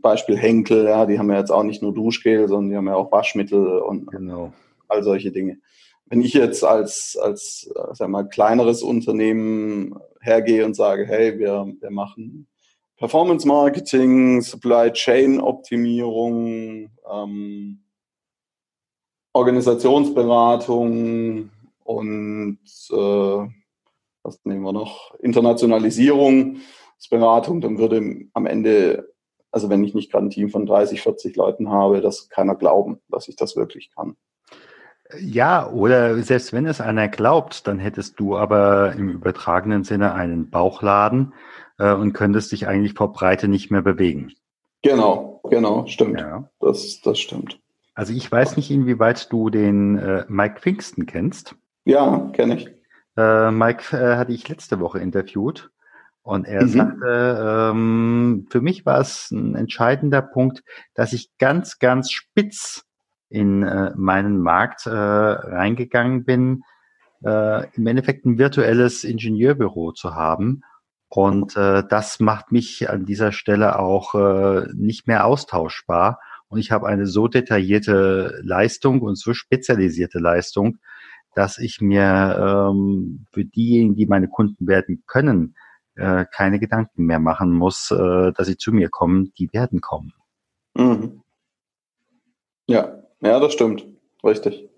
Beispiel 0.00 0.36
Henkel, 0.36 0.84
ja, 0.84 1.06
die 1.06 1.18
haben 1.18 1.30
ja 1.30 1.38
jetzt 1.38 1.50
auch 1.50 1.62
nicht 1.62 1.82
nur 1.82 1.94
Duschgel, 1.94 2.48
sondern 2.48 2.70
die 2.70 2.76
haben 2.76 2.86
ja 2.86 2.94
auch 2.94 3.12
Waschmittel 3.12 3.78
und 3.78 4.10
genau. 4.10 4.52
all 4.88 5.02
solche 5.02 5.32
Dinge. 5.32 5.58
Wenn 6.06 6.20
ich 6.20 6.34
jetzt 6.34 6.64
als, 6.64 7.16
als 7.20 7.72
sag 7.92 8.08
mal, 8.08 8.28
kleineres 8.28 8.82
Unternehmen 8.82 9.98
hergehe 10.20 10.64
und 10.64 10.74
sage, 10.74 11.06
hey, 11.06 11.38
wir, 11.38 11.72
wir 11.80 11.90
machen 11.90 12.46
Performance 12.96 13.48
Marketing, 13.48 14.42
Supply 14.42 14.92
Chain 14.92 15.40
Optimierung, 15.40 16.90
ähm, 17.10 17.80
Organisationsberatung, 19.32 21.50
und 21.84 22.58
äh, 22.90 23.46
was 24.22 24.44
nehmen 24.44 24.62
wir 24.62 24.72
noch? 24.72 25.14
Internationalisierung, 25.20 26.58
Beratung, 27.10 27.60
dann 27.60 27.78
würde 27.78 28.28
am 28.32 28.46
Ende, 28.46 29.11
also 29.52 29.68
wenn 29.70 29.84
ich 29.84 29.94
nicht 29.94 30.10
gerade 30.10 30.26
ein 30.26 30.30
Team 30.30 30.48
von 30.48 30.66
30, 30.66 31.02
40 31.02 31.36
Leuten 31.36 31.70
habe, 31.70 32.00
das 32.00 32.28
keiner 32.28 32.56
glauben, 32.56 33.00
dass 33.08 33.28
ich 33.28 33.36
das 33.36 33.54
wirklich 33.54 33.90
kann. 33.94 34.16
Ja, 35.20 35.68
oder 35.70 36.20
selbst 36.22 36.54
wenn 36.54 36.66
es 36.66 36.80
einer 36.80 37.08
glaubt, 37.08 37.66
dann 37.66 37.78
hättest 37.78 38.18
du 38.18 38.36
aber 38.36 38.94
im 38.94 39.10
übertragenen 39.10 39.84
Sinne 39.84 40.14
einen 40.14 40.48
Bauchladen 40.48 41.34
äh, 41.78 41.92
und 41.92 42.14
könntest 42.14 42.50
dich 42.52 42.66
eigentlich 42.66 42.94
vor 42.94 43.12
Breite 43.12 43.46
nicht 43.46 43.70
mehr 43.70 43.82
bewegen. 43.82 44.32
Genau, 44.82 45.40
genau, 45.50 45.86
stimmt. 45.86 46.18
Ja. 46.18 46.48
Das, 46.60 47.00
das 47.02 47.18
stimmt. 47.18 47.60
Also 47.94 48.14
ich 48.14 48.32
weiß 48.32 48.56
nicht, 48.56 48.70
inwieweit 48.70 49.30
du 49.30 49.50
den 49.50 49.98
äh, 49.98 50.24
Mike 50.28 50.60
Pfingsten 50.60 51.04
kennst. 51.04 51.56
Ja, 51.84 52.30
kenne 52.32 52.56
ich. 52.56 52.70
Äh, 53.18 53.50
Mike 53.50 53.94
äh, 53.94 54.16
hatte 54.16 54.32
ich 54.32 54.48
letzte 54.48 54.80
Woche 54.80 54.98
interviewt 54.98 55.70
und 56.22 56.46
er 56.46 56.62
mhm. 56.62 56.68
sagte, 56.68 57.70
ähm, 57.72 58.46
für 58.50 58.60
mich 58.60 58.86
war 58.86 59.00
es 59.00 59.30
ein 59.30 59.56
entscheidender 59.56 60.22
Punkt, 60.22 60.62
dass 60.94 61.12
ich 61.12 61.30
ganz, 61.38 61.78
ganz 61.78 62.12
spitz 62.12 62.84
in 63.28 63.62
äh, 63.62 63.92
meinen 63.96 64.40
Markt 64.40 64.86
äh, 64.86 64.90
reingegangen 64.90 66.24
bin, 66.24 66.62
äh, 67.24 67.66
im 67.74 67.86
Endeffekt 67.86 68.24
ein 68.24 68.38
virtuelles 68.38 69.04
Ingenieurbüro 69.04 69.92
zu 69.92 70.14
haben. 70.14 70.62
Und 71.08 71.56
äh, 71.56 71.82
das 71.88 72.20
macht 72.20 72.52
mich 72.52 72.88
an 72.88 73.04
dieser 73.04 73.32
Stelle 73.32 73.78
auch 73.78 74.14
äh, 74.14 74.68
nicht 74.74 75.06
mehr 75.06 75.26
austauschbar. 75.26 76.20
Und 76.48 76.58
ich 76.58 76.70
habe 76.70 76.86
eine 76.86 77.06
so 77.06 77.28
detaillierte 77.28 78.40
Leistung 78.44 79.00
und 79.00 79.18
so 79.18 79.34
spezialisierte 79.34 80.18
Leistung, 80.18 80.78
dass 81.34 81.58
ich 81.58 81.80
mir 81.80 82.70
ähm, 82.70 83.26
für 83.32 83.44
diejenigen, 83.44 83.96
die 83.96 84.06
meine 84.06 84.28
Kunden 84.28 84.66
werden 84.66 85.02
können, 85.06 85.54
äh, 85.96 86.24
keine 86.30 86.58
Gedanken 86.58 87.04
mehr 87.04 87.18
machen 87.18 87.52
muss, 87.52 87.90
äh, 87.90 88.32
dass 88.32 88.46
sie 88.46 88.56
zu 88.56 88.72
mir 88.72 88.88
kommen, 88.88 89.32
die 89.38 89.52
werden 89.52 89.80
kommen. 89.80 90.12
Mhm. 90.74 91.22
Ja, 92.66 93.02
ja, 93.20 93.40
das 93.40 93.52
stimmt. 93.52 93.86
Richtig. 94.24 94.68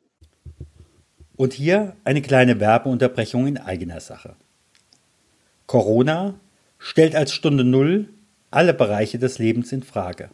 Und 1.37 1.53
hier 1.53 1.97
eine 2.05 2.23
kleine 2.23 2.61
Werbeunterbrechung 2.61 3.47
in 3.47 3.59
eigener 3.59 4.01
Sache. 4.01 4.37
Corona 5.67 6.35
stellt 6.79 7.17
als 7.17 7.33
Stunde 7.33 7.65
Null 7.65 8.09
alle 8.51 8.75
Bereiche 8.75 9.19
des 9.19 9.39
Lebens 9.39 9.73
in 9.73 9.83
Frage. 9.83 10.31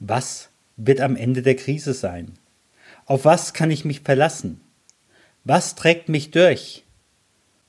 Was 0.00 0.50
wird 0.76 1.00
am 1.00 1.16
Ende 1.16 1.42
der 1.42 1.56
Krise 1.56 1.92
sein? 1.92 2.32
Auf 3.06 3.24
was 3.24 3.52
kann 3.52 3.70
ich 3.70 3.84
mich 3.84 4.00
verlassen? 4.00 4.60
Was 5.44 5.74
trägt 5.74 6.08
mich 6.08 6.30
durch? 6.30 6.84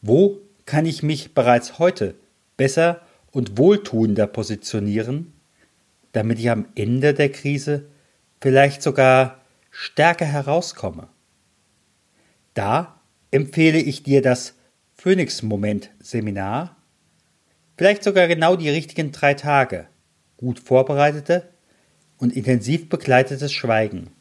Wo 0.02 0.40
kann 0.66 0.86
ich 0.86 1.04
mich 1.04 1.34
bereits 1.34 1.80
heute 1.80 2.16
besser 2.58 3.02
und 3.32 3.58
wohltuender 3.58 4.28
positionieren, 4.28 5.34
damit 6.12 6.40
ich 6.40 6.50
am 6.50 6.68
Ende 6.76 7.14
der 7.14 7.32
Krise 7.32 7.88
vielleicht 8.40 8.82
sogar 8.82 9.42
stärker 9.72 10.26
herauskomme? 10.26 11.08
Da 12.54 13.00
empfehle 13.32 13.80
ich 13.80 14.04
dir 14.04 14.22
das 14.22 14.54
Phoenix-Moment-Seminar, 14.96 16.76
vielleicht 17.78 18.04
sogar 18.04 18.28
genau 18.28 18.56
die 18.56 18.70
richtigen 18.70 19.12
drei 19.12 19.34
Tage, 19.34 19.88
gut 20.38 20.60
vorbereitete 20.60 21.50
und 22.18 22.34
intensiv 22.34 22.90
begleitetes 22.90 23.52
Schweigen. 23.52 24.12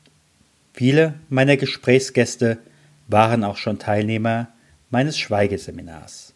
Viele 0.73 1.15
meiner 1.29 1.59
Gesprächsgäste 1.59 2.59
waren 3.07 3.45
auch 3.45 3.59
schon 3.59 3.79
Teilnehmer 3.79 4.49
meines 4.93 5.19
Schweigeseminars. 5.19 6.35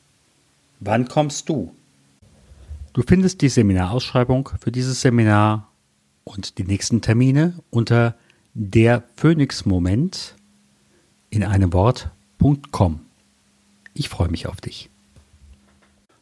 Wann 0.80 1.06
kommst 1.06 1.48
du? 1.48 1.72
Du 2.92 3.02
findest 3.02 3.42
die 3.42 3.48
Seminarausschreibung 3.48 4.48
für 4.60 4.72
dieses 4.72 5.02
Seminar 5.02 5.68
und 6.24 6.58
die 6.58 6.64
nächsten 6.64 7.02
Termine 7.02 7.54
unter 7.70 8.14
der 8.54 9.04
Phoenix-Moment 9.16 10.34
in 11.30 11.44
einem 11.44 11.72
Wort.com. 11.72 13.00
Ich 13.92 14.08
freue 14.08 14.28
mich 14.28 14.46
auf 14.46 14.60
dich. 14.60 14.88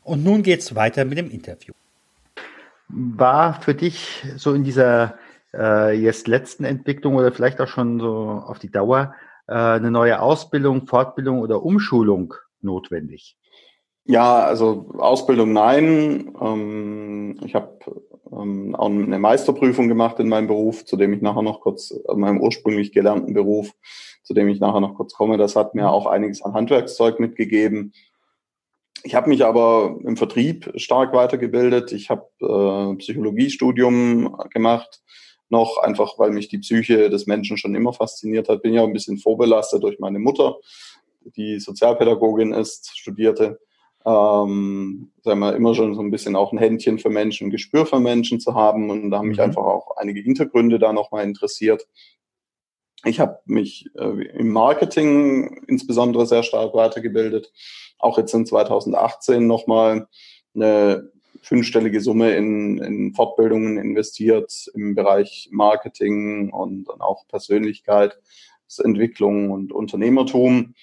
Und 0.02 0.24
nun 0.24 0.42
geht's 0.42 0.74
weiter 0.74 1.04
mit 1.04 1.16
dem 1.16 1.30
Interview. 1.30 1.72
War 2.88 3.60
für 3.62 3.74
dich 3.74 4.24
so 4.36 4.52
in 4.52 4.64
dieser 4.64 5.16
äh, 5.54 5.96
jetzt 5.98 6.28
letzten 6.28 6.64
Entwicklung 6.64 7.14
oder 7.14 7.32
vielleicht 7.32 7.60
auch 7.60 7.68
schon 7.68 8.00
so 8.00 8.42
auf 8.46 8.58
die 8.58 8.70
Dauer 8.70 9.14
eine 9.46 9.90
neue 9.90 10.20
Ausbildung, 10.20 10.86
Fortbildung 10.86 11.40
oder 11.40 11.62
Umschulung 11.62 12.34
notwendig? 12.60 13.36
Ja, 14.06 14.44
also 14.44 14.90
Ausbildung 14.98 15.52
nein. 15.52 16.34
Ähm, 16.40 17.40
ich 17.44 17.54
habe 17.54 17.78
ähm, 18.30 18.74
auch 18.74 18.90
eine 18.90 19.18
Meisterprüfung 19.18 19.88
gemacht 19.88 20.20
in 20.20 20.28
meinem 20.28 20.46
Beruf, 20.46 20.84
zu 20.84 20.96
dem 20.96 21.14
ich 21.14 21.22
nachher 21.22 21.42
noch 21.42 21.60
kurz, 21.60 21.90
äh, 21.90 22.14
meinem 22.14 22.40
ursprünglich 22.40 22.92
gelernten 22.92 23.32
Beruf, 23.32 23.72
zu 24.22 24.34
dem 24.34 24.48
ich 24.48 24.60
nachher 24.60 24.80
noch 24.80 24.94
kurz 24.94 25.14
komme. 25.14 25.38
Das 25.38 25.56
hat 25.56 25.74
mir 25.74 25.90
auch 25.90 26.06
einiges 26.06 26.42
an 26.42 26.52
Handwerkszeug 26.52 27.18
mitgegeben. 27.18 27.94
Ich 29.04 29.14
habe 29.14 29.28
mich 29.28 29.44
aber 29.44 29.98
im 30.04 30.16
Vertrieb 30.16 30.72
stark 30.76 31.14
weitergebildet. 31.14 31.92
Ich 31.92 32.10
habe 32.10 32.26
äh, 32.40 32.96
Psychologiestudium 32.96 34.36
gemacht 34.50 35.02
noch, 35.48 35.78
einfach 35.78 36.18
weil 36.18 36.30
mich 36.30 36.48
die 36.48 36.58
Psyche 36.58 37.10
des 37.10 37.26
Menschen 37.26 37.56
schon 37.56 37.74
immer 37.74 37.92
fasziniert 37.92 38.48
hat. 38.48 38.62
Bin 38.62 38.74
ja 38.74 38.82
ein 38.82 38.92
bisschen 38.92 39.18
vorbelastet 39.18 39.82
durch 39.82 39.98
meine 39.98 40.18
Mutter, 40.18 40.56
die 41.36 41.60
Sozialpädagogin 41.60 42.52
ist, 42.52 42.96
studierte. 42.96 43.60
Ähm, 44.06 45.12
sagen 45.22 45.40
wir, 45.40 45.56
immer 45.56 45.74
schon 45.74 45.94
so 45.94 46.02
ein 46.02 46.10
bisschen 46.10 46.36
auch 46.36 46.52
ein 46.52 46.58
Händchen 46.58 46.98
für 46.98 47.08
Menschen, 47.08 47.46
ein 47.46 47.50
Gespür 47.50 47.86
für 47.86 48.00
Menschen 48.00 48.38
zu 48.38 48.54
haben. 48.54 48.90
Und 48.90 49.10
da 49.10 49.18
haben 49.18 49.28
mich 49.28 49.38
mhm. 49.38 49.44
einfach 49.44 49.64
auch 49.64 49.96
einige 49.96 50.20
Hintergründe 50.20 50.78
da 50.78 50.92
nochmal 50.92 51.24
interessiert. 51.24 51.86
Ich 53.06 53.20
habe 53.20 53.38
mich 53.46 53.90
äh, 53.96 54.26
im 54.38 54.50
Marketing 54.50 55.62
insbesondere 55.68 56.26
sehr 56.26 56.42
stark 56.42 56.74
weitergebildet. 56.74 57.52
Auch 57.98 58.18
jetzt 58.18 58.34
in 58.34 58.46
2018 58.46 59.46
nochmal 59.46 60.06
eine 60.54 61.10
fünfstellige 61.42 62.00
Summe 62.00 62.34
in, 62.34 62.78
in 62.78 63.12
Fortbildungen 63.14 63.78
investiert 63.78 64.70
im 64.74 64.94
Bereich 64.94 65.48
Marketing 65.50 66.50
und 66.50 66.84
dann 66.84 67.00
auch 67.00 67.26
Persönlichkeitsentwicklung 67.28 69.50
und 69.50 69.72
Unternehmertum. 69.72 70.74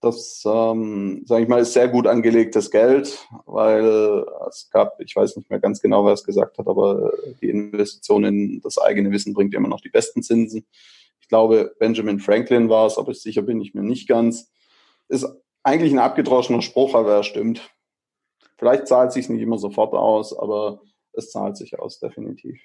Das, 0.00 0.44
ähm, 0.46 1.22
sage 1.26 1.44
ich 1.44 1.48
mal, 1.48 1.60
ist 1.60 1.72
sehr 1.72 1.88
gut 1.88 2.06
angelegtes 2.06 2.70
Geld, 2.70 3.26
weil 3.46 4.24
es 4.48 4.68
gab, 4.70 5.00
ich 5.00 5.16
weiß 5.16 5.36
nicht 5.36 5.50
mehr 5.50 5.58
ganz 5.58 5.80
genau, 5.80 6.04
wer 6.04 6.12
es 6.12 6.22
gesagt 6.22 6.58
hat, 6.58 6.68
aber 6.68 7.12
die 7.40 7.48
Investition 7.48 8.24
in 8.24 8.60
das 8.60 8.78
eigene 8.78 9.10
Wissen 9.10 9.34
bringt 9.34 9.54
immer 9.54 9.68
noch 9.68 9.80
die 9.80 9.88
besten 9.88 10.22
Zinsen. 10.22 10.66
Ich 11.20 11.28
glaube, 11.28 11.74
Benjamin 11.80 12.20
Franklin 12.20 12.68
war 12.68 12.86
es, 12.86 12.98
aber 12.98 13.12
sicher 13.14 13.42
bin 13.42 13.60
ich 13.60 13.74
mir 13.74 13.82
nicht 13.82 14.06
ganz. 14.06 14.52
Ist 15.08 15.26
eigentlich 15.64 15.92
ein 15.92 15.98
abgedroschener 15.98 16.62
Spruch, 16.62 16.94
aber 16.94 17.16
er 17.16 17.24
stimmt. 17.24 17.68
Vielleicht 18.58 18.86
zahlt 18.86 19.12
sich 19.12 19.28
nicht 19.28 19.42
immer 19.42 19.58
sofort 19.58 19.94
aus, 19.94 20.36
aber 20.36 20.80
es 21.12 21.30
zahlt 21.30 21.56
sich 21.56 21.78
aus, 21.78 21.98
definitiv. 21.98 22.58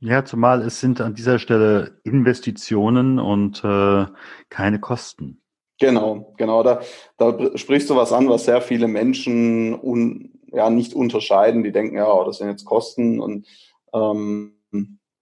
Ja, 0.00 0.24
zumal 0.24 0.62
es 0.62 0.80
sind 0.80 1.00
an 1.00 1.14
dieser 1.14 1.38
Stelle 1.38 2.00
Investitionen 2.04 3.18
und 3.18 3.64
äh, 3.64 4.06
keine 4.50 4.80
Kosten. 4.80 5.40
Genau, 5.80 6.34
genau. 6.36 6.62
Da, 6.62 6.80
da 7.16 7.56
sprichst 7.56 7.90
du 7.90 7.96
was 7.96 8.12
an, 8.12 8.28
was 8.28 8.44
sehr 8.44 8.60
viele 8.60 8.86
Menschen 8.86 9.74
un, 9.74 10.38
ja, 10.52 10.70
nicht 10.70 10.94
unterscheiden. 10.94 11.64
Die 11.64 11.72
denken, 11.72 11.96
ja, 11.96 12.12
oh, 12.12 12.24
das 12.24 12.38
sind 12.38 12.48
jetzt 12.48 12.64
Kosten 12.64 13.20
und 13.20 13.46
ähm, 13.92 14.52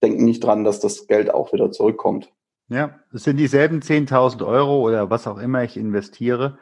denken 0.03 0.25
nicht 0.25 0.43
dran, 0.43 0.63
dass 0.63 0.79
das 0.79 1.07
Geld 1.07 1.33
auch 1.33 1.53
wieder 1.53 1.71
zurückkommt. 1.71 2.31
Ja, 2.69 2.99
es 3.13 3.23
sind 3.23 3.37
dieselben 3.37 3.81
10.000 3.81 4.45
Euro 4.45 4.81
oder 4.81 5.09
was 5.09 5.27
auch 5.27 5.37
immer 5.37 5.63
ich 5.63 5.77
investiere. 5.77 6.57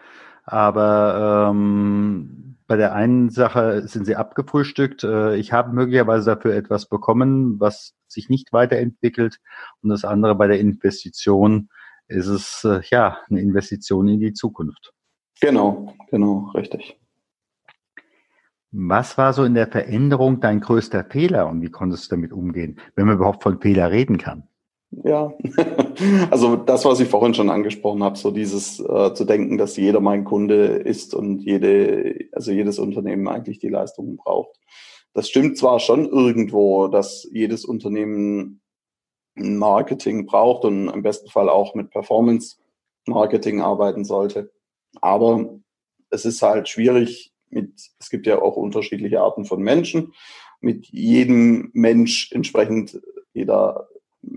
Aber 0.46 1.50
ähm, 1.52 2.51
bei 2.72 2.78
der 2.78 2.96
einen 2.96 3.30
Sache 3.30 3.86
sind 3.86 4.06
sie 4.06 4.16
abgefrühstückt. 4.16 5.04
Äh, 5.04 5.36
ich 5.36 5.52
habe 5.52 5.74
möglicherweise 5.74 6.34
dafür 6.34 6.56
etwas 6.56 6.86
bekommen, 6.86 7.60
was 7.60 7.96
sich 8.08 8.30
nicht 8.30 8.54
weiterentwickelt. 8.54 9.42
Und 9.84 9.90
das 9.90 10.06
andere 10.06 10.36
bei 10.36 10.48
der 10.48 10.58
Investition 10.58 11.68
ist 12.08 12.28
es 12.28 12.64
äh, 12.64 12.80
ja 12.90 13.18
eine 13.30 13.42
Investition 13.42 14.08
in 14.08 14.22
die 14.22 14.32
Zukunft. 14.32 14.94
Genau, 15.42 15.94
genau, 16.12 16.50
richtig. 16.56 16.98
Was 18.72 19.18
war 19.18 19.34
so 19.34 19.44
in 19.44 19.54
der 19.54 19.68
Veränderung 19.68 20.40
dein 20.40 20.62
größter 20.62 21.04
Fehler 21.04 21.50
und 21.50 21.62
wie 21.62 21.72
konntest 21.72 22.10
du 22.10 22.16
damit 22.16 22.32
umgehen, 22.32 22.80
wenn 22.96 23.06
man 23.06 23.16
überhaupt 23.16 23.44
von 23.44 23.60
Fehler 23.60 23.92
reden 23.92 24.18
kann? 24.18 24.48
Ja, 24.92 25.34
also 26.32 26.58
das, 26.58 26.84
was 26.84 27.00
ich 27.00 27.08
vorhin 27.08 27.34
schon 27.34 27.50
angesprochen 27.50 28.04
habe, 28.04 28.18
so 28.18 28.30
dieses 28.30 28.80
äh, 28.80 29.14
zu 29.14 29.24
denken, 29.24 29.58
dass 29.58 29.78
jeder 29.78 30.02
mein 30.02 30.26
Kunde 30.26 30.66
ist 30.66 31.16
und 31.16 31.40
jede, 31.40 32.28
also 32.34 32.52
jedes 32.52 32.78
Unternehmen 32.78 33.28
eigentlich 33.30 33.60
die 33.60 33.70
Leistungen 33.70 34.18
braucht. 34.18 34.60
Das 35.14 35.30
stimmt 35.30 35.58
zwar 35.58 35.80
schon 35.80 36.08
irgendwo, 36.08 36.88
dass 36.88 37.28
jedes 37.32 37.64
Unternehmen 37.64 38.62
Marketing 39.36 40.26
braucht 40.26 40.66
und 40.66 40.90
im 40.90 41.04
besten 41.04 41.30
Fall 41.30 41.50
auch 41.50 41.74
mit 41.74 41.90
Performance 41.90 42.58
Marketing 43.08 43.62
arbeiten 43.62 44.04
sollte. 44.04 44.52
Aber 45.02 45.58
es 46.10 46.26
ist 46.26 46.42
halt 46.42 46.68
schwierig 46.68 47.32
mit, 47.50 47.72
es 47.98 48.10
gibt 48.10 48.28
ja 48.28 48.42
auch 48.42 48.58
unterschiedliche 48.58 49.22
Arten 49.22 49.46
von 49.46 49.62
Menschen, 49.62 50.14
mit 50.60 50.88
jedem 50.88 51.72
Mensch 51.74 52.32
entsprechend 52.32 53.02
jeder 53.34 53.88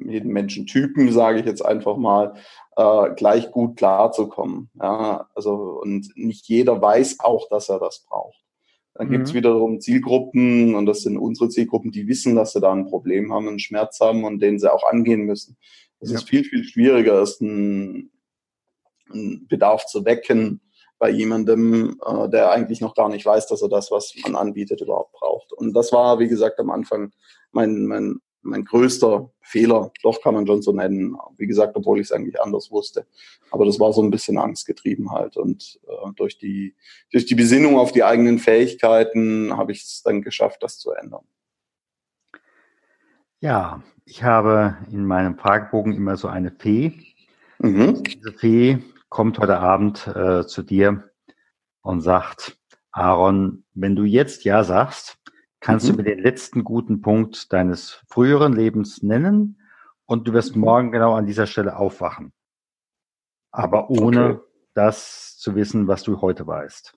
jeden 0.09 0.33
Menschentypen, 0.33 1.13
sage 1.13 1.41
ich 1.41 1.47
jetzt 1.47 1.65
einfach 1.65 1.97
mal, 1.97 2.35
äh, 2.77 3.15
gleich 3.15 3.51
gut 3.51 3.77
klarzukommen. 3.77 4.71
Ja, 4.81 5.29
also 5.35 5.81
und 5.83 6.17
nicht 6.17 6.49
jeder 6.49 6.81
weiß 6.81 7.21
auch, 7.21 7.49
dass 7.49 7.69
er 7.69 7.79
das 7.79 8.05
braucht. 8.09 8.45
Dann 8.95 9.09
mhm. 9.09 9.13
gibt's 9.13 9.35
wiederum 9.35 9.81
Zielgruppen 9.81 10.75
und 10.75 10.87
das 10.87 11.03
sind 11.03 11.19
unsere 11.19 11.49
Zielgruppen, 11.49 11.91
die 11.91 12.07
wissen, 12.07 12.37
dass 12.37 12.53
sie 12.53 12.61
da 12.61 12.73
ein 12.73 12.87
Problem 12.87 13.33
haben, 13.33 13.49
einen 13.49 13.59
Schmerz 13.59 14.01
haben 14.01 14.25
und 14.25 14.41
den 14.41 14.59
sie 14.59 14.73
auch 14.73 14.85
angehen 14.85 15.23
müssen. 15.23 15.57
Es 16.01 16.11
ja. 16.11 16.17
ist 16.17 16.29
viel, 16.29 16.45
viel 16.45 16.65
schwieriger, 16.65 17.21
ist 17.21 17.41
ein, 17.41 18.11
ein 19.11 19.47
Bedarf 19.49 19.87
zu 19.87 20.05
wecken 20.05 20.61
bei 20.99 21.11
jemandem, 21.11 21.99
äh, 22.07 22.29
der 22.29 22.51
eigentlich 22.51 22.81
noch 22.81 22.95
gar 22.95 23.09
nicht 23.09 23.27
weiß, 23.27 23.49
dass 23.49 23.63
er 23.63 23.69
das, 23.69 23.91
was 23.91 24.15
man 24.23 24.37
anbietet, 24.37 24.81
überhaupt 24.81 25.13
braucht. 25.13 25.53
Und 25.53 25.75
das 25.75 25.93
war, 25.93 26.19
wie 26.21 26.29
gesagt, 26.29 26.61
am 26.61 26.71
Anfang 26.71 27.13
mein, 27.51 27.87
mein 27.87 28.21
mein 28.45 28.65
größter 28.65 29.31
Fehler, 29.41 29.93
doch 30.03 30.21
kann 30.23 30.35
man 30.35 30.47
schon 30.47 30.63
so 30.63 30.73
nennen. 30.73 31.17
Wie 31.37 31.47
gesagt, 31.47 31.77
obwohl 31.77 31.99
ich 31.99 32.07
es 32.07 32.13
eigentlich 32.13 32.41
anders 32.41 32.71
wusste. 32.71 33.07
Aber 33.51 33.65
das 33.65 33.81
war 33.81 33.93
so 33.93 34.03
ein 34.03 34.11
bisschen 34.11 34.39
angstgetrieben 34.39 35.11
halt. 35.11 35.37
Und 35.37 35.81
äh, 35.87 36.13
durch, 36.17 36.39
die, 36.39 36.75
durch 37.11 37.27
die 37.27 37.35
Besinnung 37.35 37.79
auf 37.79 37.93
die 37.93 38.05
eigenen 38.05 38.39
Fähigkeiten 38.39 39.57
habe 39.57 39.73
ich 39.73 39.83
es 39.83 40.03
dann 40.03 40.23
geschafft, 40.23 40.63
das 40.63 40.79
zu 40.79 40.93
ändern. 40.93 41.25
Ja, 43.41 43.83
ich 44.05 44.23
habe 44.23 44.77
in 44.91 45.05
meinem 45.05 45.37
Fragebogen 45.37 45.95
immer 45.95 46.17
so 46.17 46.29
eine 46.29 46.51
Fee. 46.51 46.93
Mhm. 47.59 48.03
Diese 48.03 48.33
Fee 48.33 48.79
kommt 49.09 49.39
heute 49.39 49.59
Abend 49.59 50.07
äh, 50.07 50.47
zu 50.47 50.63
dir 50.63 51.11
und 51.83 52.01
sagt, 52.01 52.59
Aaron, 52.91 53.65
wenn 53.75 53.97
du 53.97 54.05
jetzt 54.05 54.45
Ja 54.45 54.65
sagst, 54.65 55.19
Kannst 55.65 55.87
mhm. 55.87 55.93
du 55.93 55.97
mir 55.97 56.05
den 56.05 56.19
letzten 56.19 56.63
guten 56.63 57.01
Punkt 57.01 57.51
deines 57.55 58.03
früheren 58.07 58.53
Lebens 58.53 59.03
nennen 59.03 59.63
und 60.05 60.29
du 60.29 60.35
wirst 60.35 60.55
mhm. 60.55 60.61
morgen 60.61 60.93
genau 60.93 61.15
an 61.15 61.25
dieser 61.25 61.47
Stelle 61.47 61.77
aufwachen. 61.77 62.35
Aber 63.51 63.89
ohne 63.89 64.35
okay. 64.35 64.41
das 64.75 65.39
zu 65.39 65.55
wissen, 65.55 65.89
was 65.89 66.03
du 66.03 66.21
heute 66.21 66.47
weißt. 66.47 66.95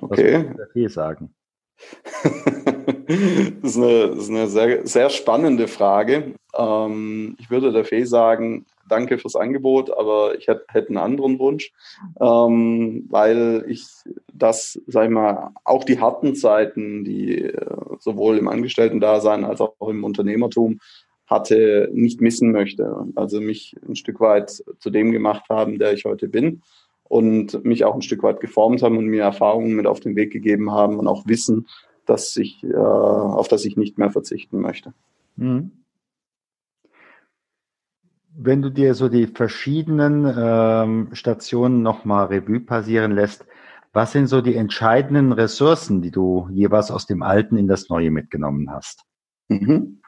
Okay. 0.00 0.54
Was 0.56 0.72
der 0.72 0.88
sagen? 0.88 1.34
das 3.06 3.70
ist 3.70 3.76
eine, 3.76 4.08
das 4.08 4.18
ist 4.18 4.30
eine 4.30 4.46
sehr, 4.48 4.86
sehr 4.86 5.10
spannende 5.10 5.68
Frage. 5.68 6.34
Ähm, 6.56 7.36
ich 7.38 7.50
würde 7.50 7.72
der 7.72 7.84
Fee 7.84 8.04
sagen, 8.04 8.66
danke 8.88 9.18
fürs 9.18 9.36
Angebot, 9.36 9.90
aber 9.90 10.36
ich 10.38 10.48
hätte, 10.48 10.64
hätte 10.68 10.88
einen 10.88 10.98
anderen 10.98 11.38
Wunsch, 11.38 11.72
ähm, 12.20 13.06
weil 13.10 13.64
ich 13.68 13.86
das, 14.32 14.80
sag 14.86 15.04
ich 15.04 15.10
mal, 15.10 15.50
auch 15.64 15.84
die 15.84 16.00
harten 16.00 16.34
Zeiten, 16.34 17.04
die 17.04 17.44
äh, 17.44 17.66
sowohl 17.98 18.38
im 18.38 18.48
Angestellten-Dasein 18.48 19.44
als 19.44 19.60
auch 19.60 19.88
im 19.88 20.04
Unternehmertum 20.04 20.80
hatte, 21.26 21.88
nicht 21.92 22.20
missen 22.20 22.52
möchte. 22.52 23.06
Also 23.14 23.40
mich 23.40 23.76
ein 23.88 23.96
Stück 23.96 24.20
weit 24.20 24.62
zu 24.78 24.90
dem 24.90 25.10
gemacht 25.10 25.44
haben, 25.48 25.78
der 25.78 25.92
ich 25.92 26.04
heute 26.04 26.28
bin 26.28 26.62
und 27.04 27.64
mich 27.64 27.84
auch 27.84 27.94
ein 27.94 28.02
Stück 28.02 28.22
weit 28.22 28.40
geformt 28.40 28.82
haben 28.82 28.98
und 28.98 29.06
mir 29.06 29.22
Erfahrungen 29.22 29.74
mit 29.74 29.86
auf 29.86 30.00
den 30.00 30.16
Weg 30.16 30.32
gegeben 30.32 30.70
haben 30.70 30.98
und 30.98 31.06
auch 31.06 31.26
Wissen, 31.26 31.66
dass 32.06 32.36
ich, 32.36 32.62
äh, 32.64 32.74
auf 32.74 33.48
das 33.48 33.64
ich 33.64 33.76
nicht 33.76 33.98
mehr 33.98 34.10
verzichten 34.10 34.60
möchte. 34.60 34.92
Mhm 35.36 35.72
wenn 38.36 38.62
du 38.62 38.70
dir 38.70 38.94
so 38.94 39.08
die 39.08 39.26
verschiedenen 39.26 40.32
ähm, 40.36 41.08
Stationen 41.12 41.82
nochmal 41.82 42.26
Revue 42.26 42.60
passieren 42.60 43.12
lässt, 43.12 43.46
was 43.92 44.12
sind 44.12 44.26
so 44.26 44.40
die 44.40 44.56
entscheidenden 44.56 45.32
Ressourcen, 45.32 46.02
die 46.02 46.10
du 46.10 46.48
jeweils 46.50 46.90
aus 46.90 47.06
dem 47.06 47.22
Alten 47.22 47.56
in 47.56 47.68
das 47.68 47.88
Neue 47.88 48.10
mitgenommen 48.10 48.70
hast? 48.70 49.04
Mhm. 49.48 50.00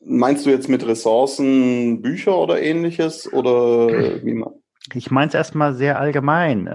Meinst 0.00 0.46
du 0.46 0.50
jetzt 0.50 0.68
mit 0.68 0.86
Ressourcen 0.86 2.00
Bücher 2.00 2.38
oder 2.38 2.62
ähnliches? 2.62 3.30
Oder 3.32 4.24
wie 4.24 4.34
man? 4.34 4.54
Ich 4.94 5.10
meine 5.10 5.28
es 5.28 5.34
erstmal 5.34 5.74
sehr 5.74 5.98
allgemein. 5.98 6.66
Äh, 6.66 6.72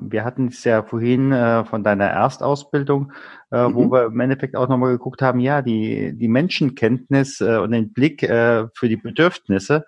wir 0.00 0.24
hatten 0.24 0.48
es 0.48 0.64
ja 0.64 0.82
vorhin 0.82 1.32
äh, 1.32 1.64
von 1.64 1.84
deiner 1.84 2.06
Erstausbildung, 2.06 3.12
äh, 3.52 3.68
mhm. 3.68 3.74
wo 3.74 3.90
wir 3.90 4.06
im 4.06 4.20
Endeffekt 4.20 4.56
auch 4.56 4.68
nochmal 4.68 4.92
geguckt 4.92 5.22
haben, 5.22 5.38
ja, 5.38 5.62
die, 5.62 6.12
die 6.16 6.28
Menschenkenntnis 6.28 7.40
und 7.40 7.70
den 7.70 7.92
Blick 7.92 8.20
für 8.22 8.88
die 8.88 8.96
Bedürfnisse, 8.96 9.84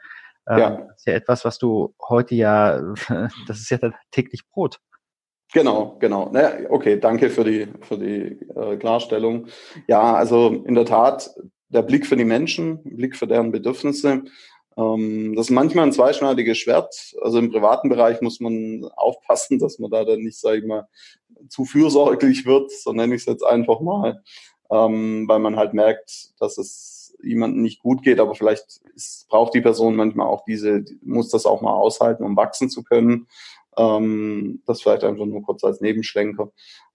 ja. 0.46 0.88
Ist 0.94 1.06
ja 1.06 1.14
etwas, 1.14 1.46
was 1.46 1.56
du 1.58 1.94
heute 2.06 2.34
ja, 2.34 2.78
das 3.48 3.60
ist 3.60 3.70
ja 3.70 3.78
dein 3.78 3.94
täglich 4.10 4.46
Brot. 4.50 4.78
Genau, 5.54 5.96
genau. 6.00 6.28
Naja, 6.30 6.68
okay, 6.68 7.00
danke 7.00 7.30
für 7.30 7.44
die, 7.44 7.66
für 7.80 7.96
die 7.96 8.38
Klarstellung. 8.78 9.46
Ja, 9.87 10.12
also 10.12 10.62
in 10.66 10.74
der 10.74 10.84
Tat, 10.84 11.30
der 11.68 11.80
Blick 11.80 12.06
für 12.06 12.16
die 12.16 12.26
Menschen, 12.26 12.82
Blick 12.84 13.16
für 13.16 13.26
deren 13.26 13.52
Bedürfnisse, 13.52 14.24
das 14.76 15.46
ist 15.46 15.50
manchmal 15.50 15.87
ein 15.87 15.92
zweischneidiges 15.92 16.58
Schwert. 16.58 17.14
Also 17.20 17.38
im 17.38 17.50
privaten 17.50 17.88
Bereich 17.88 18.20
muss 18.20 18.40
man 18.40 18.84
aufpassen, 18.96 19.58
dass 19.58 19.78
man 19.78 19.90
da 19.90 20.04
dann 20.04 20.20
nicht, 20.20 20.38
sage 20.38 20.58
ich 20.58 20.64
mal, 20.64 20.88
zu 21.48 21.64
fürsorglich 21.64 22.44
wird, 22.46 22.70
so 22.72 22.92
nenne 22.92 23.14
ich 23.14 23.22
es 23.22 23.26
jetzt 23.26 23.44
einfach 23.44 23.80
mal, 23.80 24.22
ähm, 24.70 25.28
weil 25.28 25.38
man 25.38 25.56
halt 25.56 25.74
merkt, 25.74 26.32
dass 26.40 26.58
es 26.58 27.16
jemandem 27.22 27.62
nicht 27.62 27.80
gut 27.80 28.02
geht, 28.02 28.20
aber 28.20 28.34
vielleicht 28.34 28.80
ist, 28.94 29.26
braucht 29.28 29.54
die 29.54 29.60
Person 29.60 29.96
manchmal 29.96 30.26
auch 30.26 30.44
diese, 30.44 30.84
muss 31.02 31.30
das 31.30 31.46
auch 31.46 31.62
mal 31.62 31.72
aushalten, 31.72 32.24
um 32.24 32.37
wachsen 32.37 32.68
zu 32.68 32.82
können. 32.82 33.28
Ähm, 33.76 34.62
das 34.66 34.82
vielleicht 34.82 35.04
einfach 35.04 35.24
nur 35.24 35.42
kurz 35.42 35.64
als 35.64 35.80
Nebenschlenker. 35.80 36.50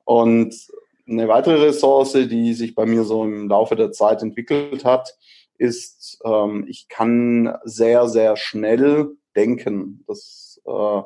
Und 0.06 0.56
eine 1.08 1.28
weitere 1.28 1.66
Ressource, 1.66 2.14
die 2.14 2.54
sich 2.54 2.76
bei 2.76 2.86
mir 2.86 3.04
so 3.04 3.24
im 3.24 3.50
Laufe 3.50 3.76
der 3.76 3.92
Zeit 3.92 4.22
entwickelt 4.22 4.86
hat, 4.86 5.18
ist, 5.60 6.20
ähm, 6.26 6.66
ich 6.68 6.88
kann 6.88 7.56
sehr, 7.64 8.08
sehr 8.08 8.36
schnell 8.36 9.12
denken. 9.36 10.04
Das 10.08 10.60
äh, 10.66 11.02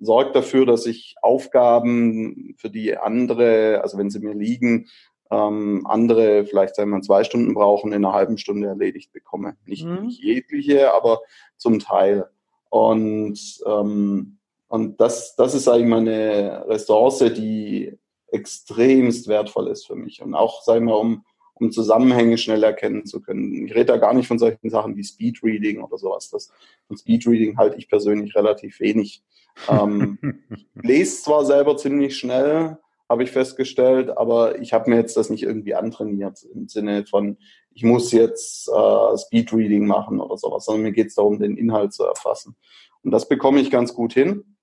sorgt 0.00 0.34
dafür, 0.34 0.66
dass 0.66 0.86
ich 0.86 1.14
Aufgaben, 1.22 2.56
für 2.58 2.70
die 2.70 2.96
andere, 2.96 3.80
also 3.82 3.96
wenn 3.98 4.10
sie 4.10 4.18
mir 4.18 4.34
liegen, 4.34 4.88
ähm, 5.30 5.86
andere 5.86 6.44
vielleicht 6.44 6.74
sagen 6.74 6.90
wir 6.90 7.00
zwei 7.02 7.22
Stunden 7.22 7.54
brauchen, 7.54 7.92
in 7.92 8.04
einer 8.04 8.14
halben 8.14 8.38
Stunde 8.38 8.66
erledigt 8.66 9.12
bekomme. 9.12 9.56
Nicht, 9.66 9.84
mhm. 9.84 10.06
nicht 10.06 10.20
jegliche, 10.20 10.92
aber 10.92 11.20
zum 11.56 11.78
Teil. 11.78 12.28
Und 12.70 13.38
ähm, 13.64 14.38
Und 14.70 15.00
das, 15.00 15.34
das 15.36 15.54
ist 15.54 15.66
eigentlich 15.68 15.88
meine 15.88 16.64
Ressource, 16.68 17.24
die 17.34 17.96
extremst 18.30 19.26
wertvoll 19.26 19.68
ist 19.68 19.86
für 19.86 19.96
mich. 19.96 20.20
Und 20.20 20.34
auch, 20.34 20.62
sagen 20.62 20.84
wir, 20.86 20.98
um, 20.98 21.24
um 21.60 21.72
Zusammenhänge 21.72 22.38
schnell 22.38 22.62
erkennen 22.62 23.06
zu 23.06 23.20
können. 23.20 23.66
Ich 23.66 23.74
rede 23.74 23.86
da 23.86 23.96
gar 23.96 24.14
nicht 24.14 24.28
von 24.28 24.38
solchen 24.38 24.70
Sachen 24.70 24.96
wie 24.96 25.04
Speedreading 25.04 25.82
oder 25.82 25.98
sowas. 25.98 26.30
Das, 26.30 26.52
von 26.86 26.96
Speedreading 26.96 27.56
halte 27.56 27.76
ich 27.76 27.88
persönlich 27.88 28.34
relativ 28.34 28.80
wenig. 28.80 29.22
ähm, 29.68 30.18
lese 30.74 31.22
zwar 31.22 31.44
selber 31.44 31.76
ziemlich 31.76 32.16
schnell, 32.16 32.78
habe 33.08 33.22
ich 33.22 33.30
festgestellt, 33.30 34.10
aber 34.16 34.60
ich 34.60 34.72
habe 34.72 34.90
mir 34.90 34.96
jetzt 34.96 35.16
das 35.16 35.30
nicht 35.30 35.42
irgendwie 35.42 35.74
antrainiert 35.74 36.42
im 36.54 36.68
Sinne 36.68 37.06
von, 37.06 37.38
ich 37.72 37.82
muss 37.82 38.12
jetzt 38.12 38.68
äh, 38.68 39.18
Speedreading 39.18 39.86
machen 39.86 40.20
oder 40.20 40.36
sowas, 40.36 40.64
sondern 40.64 40.82
mir 40.82 40.92
geht 40.92 41.08
es 41.08 41.14
darum, 41.14 41.38
den 41.38 41.56
Inhalt 41.56 41.92
zu 41.94 42.04
erfassen. 42.04 42.56
Und 43.02 43.12
das 43.12 43.28
bekomme 43.28 43.60
ich 43.60 43.70
ganz 43.70 43.94
gut 43.94 44.12
hin. 44.12 44.56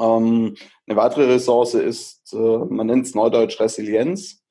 Ähm, 0.00 0.56
eine 0.86 0.96
weitere 0.96 1.26
Ressource 1.26 1.74
ist, 1.74 2.32
äh, 2.32 2.36
man 2.36 2.86
nennt 2.86 3.06
es 3.06 3.14
Neudeutsch 3.14 3.60
Resilienz. 3.60 4.41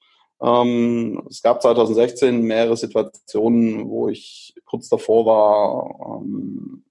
Ähm, 0.42 1.24
es 1.30 1.42
gab 1.42 1.62
2016 1.62 2.42
mehrere 2.42 2.78
Situationen, 2.78 3.90
wo 3.90 4.10
ich 4.10 4.56
kurz 4.66 4.90
davor 4.90 5.26
war, 5.26 6.22
ähm, 6.22 6.84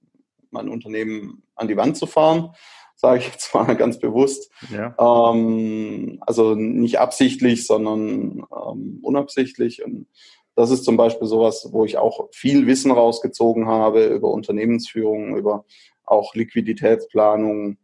mein 0.50 0.68
Unternehmen 0.68 1.42
an 1.54 1.68
die 1.68 1.76
Wand 1.76 1.96
zu 1.96 2.06
fahren 2.06 2.50
sage 3.00 3.20
ich 3.20 3.28
jetzt 3.28 3.54
mal 3.54 3.76
ganz 3.76 3.98
bewusst. 3.98 4.50
Ja. 4.70 4.94
Ähm, 4.98 6.18
also 6.26 6.54
nicht 6.54 6.98
absichtlich, 6.98 7.66
sondern 7.66 8.44
ähm, 8.54 8.98
unabsichtlich. 9.02 9.82
Und 9.82 10.06
das 10.54 10.70
ist 10.70 10.84
zum 10.84 10.98
Beispiel 10.98 11.26
sowas, 11.26 11.70
wo 11.72 11.86
ich 11.86 11.96
auch 11.96 12.28
viel 12.30 12.66
Wissen 12.66 12.90
rausgezogen 12.90 13.66
habe 13.66 14.04
über 14.04 14.30
Unternehmensführung, 14.30 15.36
über 15.36 15.64
auch 16.04 16.34
Liquiditätsplanung, 16.34 17.78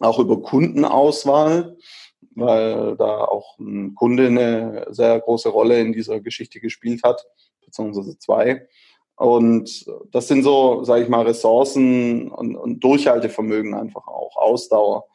auch 0.00 0.18
über 0.18 0.40
Kundenauswahl, 0.40 1.76
weil 2.34 2.96
da 2.96 3.24
auch 3.24 3.58
ein 3.58 3.94
Kunde 3.94 4.26
eine 4.26 4.86
sehr 4.90 5.20
große 5.20 5.48
Rolle 5.48 5.80
in 5.80 5.92
dieser 5.92 6.20
Geschichte 6.20 6.60
gespielt 6.60 7.02
hat, 7.02 7.26
beziehungsweise 7.64 8.18
zwei. 8.18 8.68
Und 9.16 9.86
das 10.10 10.28
sind 10.28 10.42
so, 10.42 10.84
sage 10.84 11.04
ich 11.04 11.08
mal, 11.08 11.22
Ressourcen 11.22 12.30
und, 12.30 12.56
und, 12.56 12.82
Durchhaltevermögen 12.82 13.74
einfach 13.74 14.06
auch, 14.06 14.36
Ausdauer. 14.36 15.06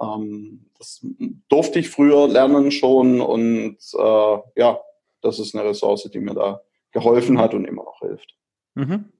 Ähm, 0.00 0.66
das 0.78 1.04
durfte 1.48 1.78
ich 1.78 1.88
früher 1.88 2.28
lernen 2.28 2.70
schon 2.70 3.20
und 3.20 3.78
äh, 3.98 4.38
ja, 4.56 4.78
das 5.22 5.38
ist 5.38 5.54
eine 5.54 5.68
Ressource, 5.68 6.08
die 6.12 6.20
mir 6.20 6.34
da 6.34 6.60
geholfen 6.92 7.38
hat 7.38 7.54
und 7.54 7.64
immer 7.64 7.84
noch 7.84 8.00
hilft. 8.00 8.36
Mhm. 8.74 9.12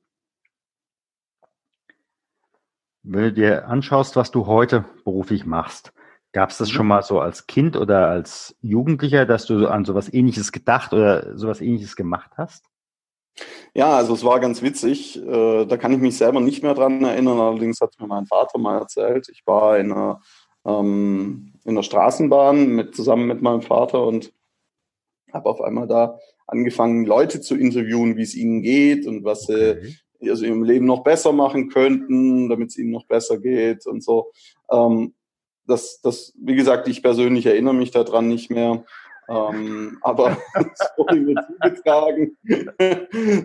Wenn 3.02 3.22
du 3.22 3.32
dir 3.32 3.68
anschaust, 3.68 4.16
was 4.16 4.30
du 4.30 4.46
heute 4.46 4.84
beruflich 5.04 5.46
machst, 5.46 5.92
gab 6.36 6.50
es 6.50 6.58
das 6.58 6.68
mhm. 6.68 6.72
schon 6.74 6.86
mal 6.86 7.02
so 7.02 7.18
als 7.18 7.46
Kind 7.46 7.78
oder 7.78 8.08
als 8.08 8.54
Jugendlicher, 8.60 9.24
dass 9.24 9.46
du 9.46 9.68
an 9.68 9.86
sowas 9.86 10.12
ähnliches 10.12 10.52
gedacht 10.52 10.92
oder 10.92 11.34
sowas 11.38 11.62
ähnliches 11.62 11.96
gemacht 11.96 12.32
hast? 12.36 12.66
Ja, 13.72 13.96
also 13.96 14.12
es 14.12 14.22
war 14.22 14.38
ganz 14.38 14.60
witzig. 14.60 15.16
Äh, 15.16 15.64
da 15.64 15.78
kann 15.78 15.92
ich 15.92 15.98
mich 15.98 16.18
selber 16.18 16.40
nicht 16.40 16.62
mehr 16.62 16.74
dran 16.74 17.02
erinnern. 17.02 17.40
Allerdings 17.40 17.80
hat 17.80 17.94
mir 17.98 18.06
mein 18.06 18.26
Vater 18.26 18.58
mal 18.58 18.78
erzählt. 18.78 19.30
Ich 19.30 19.46
war 19.46 19.78
in 19.78 19.90
einer, 19.92 20.20
ähm, 20.66 21.54
in 21.64 21.70
einer 21.70 21.82
Straßenbahn 21.82 22.66
mit, 22.66 22.94
zusammen 22.94 23.26
mit 23.28 23.40
meinem 23.40 23.62
Vater 23.62 24.06
und 24.06 24.30
habe 25.32 25.48
auf 25.48 25.62
einmal 25.62 25.86
da 25.86 26.18
angefangen, 26.46 27.06
Leute 27.06 27.40
zu 27.40 27.56
interviewen, 27.56 28.18
wie 28.18 28.22
es 28.22 28.34
ihnen 28.34 28.60
geht 28.60 29.06
und 29.06 29.24
was 29.24 29.44
sie 29.44 29.96
also 30.28 30.44
im 30.44 30.64
Leben 30.64 30.84
noch 30.84 31.02
besser 31.02 31.32
machen 31.32 31.70
könnten, 31.70 32.50
damit 32.50 32.68
es 32.68 32.76
ihnen 32.76 32.90
noch 32.90 33.06
besser 33.06 33.38
geht 33.38 33.86
und 33.86 34.04
so. 34.04 34.32
Ähm, 34.70 35.14
das, 35.66 36.00
das, 36.00 36.32
wie 36.36 36.54
gesagt, 36.54 36.88
ich 36.88 37.02
persönlich 37.02 37.46
erinnere 37.46 37.74
mich 37.74 37.90
daran 37.90 38.28
nicht 38.28 38.50
mehr. 38.50 38.84
Ähm, 39.28 39.98
aber 40.02 40.36
es 40.54 40.88
wurde 40.96 41.16
mir 41.16 41.34
zugetragen, 41.46 42.36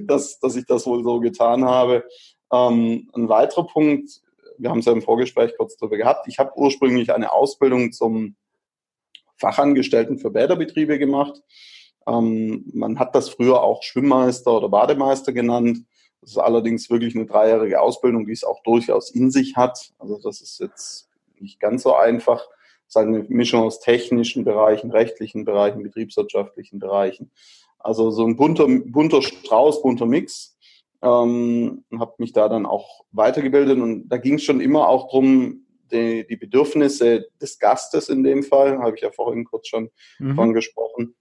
dass, 0.05 0.39
dass 0.39 0.55
ich 0.55 0.65
das 0.65 0.85
wohl 0.85 1.03
so 1.03 1.19
getan 1.19 1.65
habe. 1.65 2.03
Ähm, 2.51 3.09
ein 3.13 3.29
weiterer 3.29 3.65
Punkt, 3.65 4.21
wir 4.57 4.69
haben 4.69 4.79
es 4.79 4.85
ja 4.85 4.91
im 4.91 5.01
Vorgespräch 5.01 5.53
kurz 5.57 5.75
darüber 5.77 5.97
gehabt, 5.97 6.27
ich 6.27 6.37
habe 6.37 6.51
ursprünglich 6.55 7.13
eine 7.13 7.31
Ausbildung 7.31 7.91
zum 7.91 8.35
Fachangestellten 9.37 10.19
für 10.19 10.29
Bäderbetriebe 10.29 10.99
gemacht. 10.99 11.41
Ähm, 12.07 12.69
man 12.73 12.99
hat 12.99 13.15
das 13.15 13.29
früher 13.29 13.61
auch 13.61 13.81
Schwimmmeister 13.81 14.57
oder 14.57 14.69
Bademeister 14.69 15.33
genannt. 15.33 15.79
Das 16.21 16.31
ist 16.31 16.37
allerdings 16.37 16.89
wirklich 16.91 17.15
eine 17.15 17.25
dreijährige 17.25 17.81
Ausbildung, 17.81 18.27
die 18.27 18.33
es 18.33 18.43
auch 18.43 18.61
durchaus 18.63 19.09
in 19.09 19.31
sich 19.31 19.55
hat. 19.55 19.91
Also 19.97 20.19
das 20.21 20.41
ist 20.41 20.59
jetzt 20.59 21.10
nicht 21.41 21.59
ganz 21.59 21.83
so 21.83 21.95
einfach 21.95 22.47
sagen 22.91 23.15
eine 23.15 23.25
Mischung 23.29 23.61
aus 23.63 23.79
technischen 23.79 24.43
Bereichen, 24.43 24.91
rechtlichen 24.91 25.45
Bereichen, 25.45 25.81
betriebswirtschaftlichen 25.81 26.79
Bereichen. 26.79 27.31
Also 27.79 28.11
so 28.11 28.25
ein 28.25 28.35
bunter, 28.35 28.67
bunter 28.67 29.21
Strauß, 29.21 29.81
bunter 29.81 30.05
Mix. 30.05 30.57
Ähm, 31.01 31.83
habe 31.97 32.13
mich 32.19 32.33
da 32.33 32.47
dann 32.47 32.65
auch 32.65 33.05
weitergebildet 33.11 33.79
und 33.79 34.07
da 34.09 34.17
ging 34.17 34.35
es 34.35 34.43
schon 34.43 34.61
immer 34.61 34.87
auch 34.87 35.09
drum, 35.09 35.65
die, 35.91 36.27
die 36.27 36.35
Bedürfnisse 36.35 37.27
des 37.41 37.57
Gastes 37.57 38.07
in 38.07 38.23
dem 38.23 38.43
Fall, 38.43 38.77
habe 38.79 38.95
ich 38.95 39.01
ja 39.01 39.11
vorhin 39.11 39.45
kurz 39.45 39.67
schon 39.67 39.89
mhm. 40.19 40.35
von 40.35 40.53
gesprochen, 40.53 41.15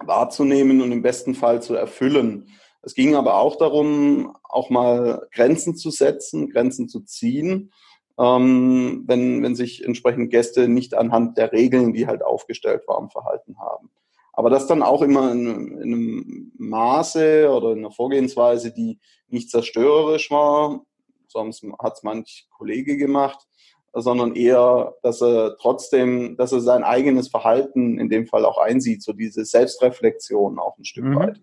wahrzunehmen 0.00 0.82
und 0.82 0.92
im 0.92 1.02
besten 1.02 1.34
Fall 1.34 1.62
zu 1.62 1.74
erfüllen. 1.74 2.48
Es 2.82 2.94
ging 2.94 3.14
aber 3.14 3.36
auch 3.36 3.56
darum, 3.56 4.36
auch 4.42 4.70
mal 4.70 5.26
Grenzen 5.32 5.76
zu 5.76 5.90
setzen, 5.90 6.50
Grenzen 6.50 6.88
zu 6.88 7.00
ziehen 7.00 7.72
ähm, 8.20 9.04
wenn, 9.06 9.42
wenn 9.42 9.54
sich 9.54 9.84
entsprechend 9.84 10.30
Gäste 10.30 10.68
nicht 10.68 10.94
anhand 10.94 11.38
der 11.38 11.52
Regeln, 11.52 11.94
die 11.94 12.06
halt 12.06 12.22
aufgestellt 12.22 12.86
waren, 12.86 13.10
verhalten 13.10 13.58
haben. 13.58 13.90
Aber 14.32 14.50
das 14.50 14.66
dann 14.66 14.82
auch 14.82 15.02
immer 15.02 15.32
in, 15.32 15.78
in 15.78 15.94
einem 15.94 16.52
Maße 16.58 17.50
oder 17.50 17.72
in 17.72 17.78
einer 17.78 17.90
Vorgehensweise, 17.90 18.72
die 18.72 18.98
nicht 19.28 19.50
zerstörerisch 19.50 20.30
war, 20.30 20.82
sonst 21.28 21.64
hat 21.78 21.94
es 21.94 22.02
manch 22.02 22.48
Kollege 22.50 22.96
gemacht, 22.96 23.46
sondern 23.92 24.36
eher, 24.36 24.94
dass 25.02 25.22
er 25.22 25.56
trotzdem, 25.58 26.36
dass 26.36 26.52
er 26.52 26.60
sein 26.60 26.84
eigenes 26.84 27.28
Verhalten 27.28 27.98
in 27.98 28.08
dem 28.08 28.26
Fall 28.26 28.44
auch 28.44 28.58
einsieht, 28.58 29.02
so 29.02 29.12
diese 29.12 29.44
Selbstreflexion 29.44 30.58
auch 30.58 30.76
ein 30.78 30.84
Stück 30.84 31.04
mhm. 31.04 31.16
weit 31.16 31.40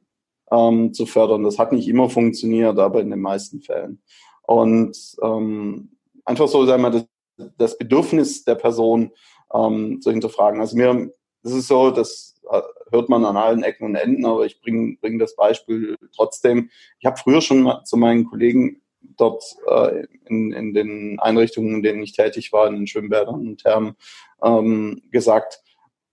ähm, 0.52 0.94
zu 0.94 1.06
fördern. 1.06 1.44
Das 1.44 1.60
hat 1.60 1.72
nicht 1.72 1.88
immer 1.88 2.10
funktioniert, 2.10 2.78
aber 2.78 3.02
in 3.02 3.10
den 3.10 3.20
meisten 3.20 3.62
Fällen. 3.62 4.02
Und 4.44 4.96
ähm, 5.22 5.97
einfach 6.28 6.48
so, 6.48 6.66
sagen 6.66 6.84
wir, 6.84 6.92
das, 6.92 7.06
das 7.58 7.78
Bedürfnis 7.78 8.44
der 8.44 8.56
Person 8.56 9.12
ähm, 9.54 10.02
zu 10.02 10.12
hinterfragen. 10.12 10.60
Also 10.60 10.78
mir, 10.78 11.12
das 11.44 11.54
ist 11.54 11.68
so, 11.68 11.92
das 11.92 12.36
äh, 12.52 12.62
hört 12.92 13.10
man 13.10 13.26
an 13.26 13.38
allen 13.38 13.64
Ecken 13.64 13.86
und 13.86 13.96
Enden, 13.96 14.26
aber 14.26 14.46
ich 14.46 14.62
bringe 14.62 14.98
bring 15.00 15.20
das 15.20 15.36
Beispiel 15.36 15.96
trotzdem. 16.16 16.70
Ich 17.00 17.06
habe 17.06 17.18
früher 17.18 17.42
schon 17.42 17.62
mal 17.62 17.84
zu 17.84 17.98
meinen 17.98 18.26
Kollegen 18.26 18.82
dort 19.02 19.44
äh, 19.68 20.06
in, 20.26 20.52
in 20.52 20.74
den 20.74 21.20
Einrichtungen, 21.20 21.76
in 21.76 21.84
denen 21.84 22.04
ich 22.04 22.14
tätig 22.14 22.52
war, 22.52 22.68
in 22.68 22.76
den 22.76 22.88
Schwimmbädern 22.88 23.36
und 23.36 23.62
Thermen, 23.62 23.96
ähm, 24.44 25.02
gesagt, 25.12 25.62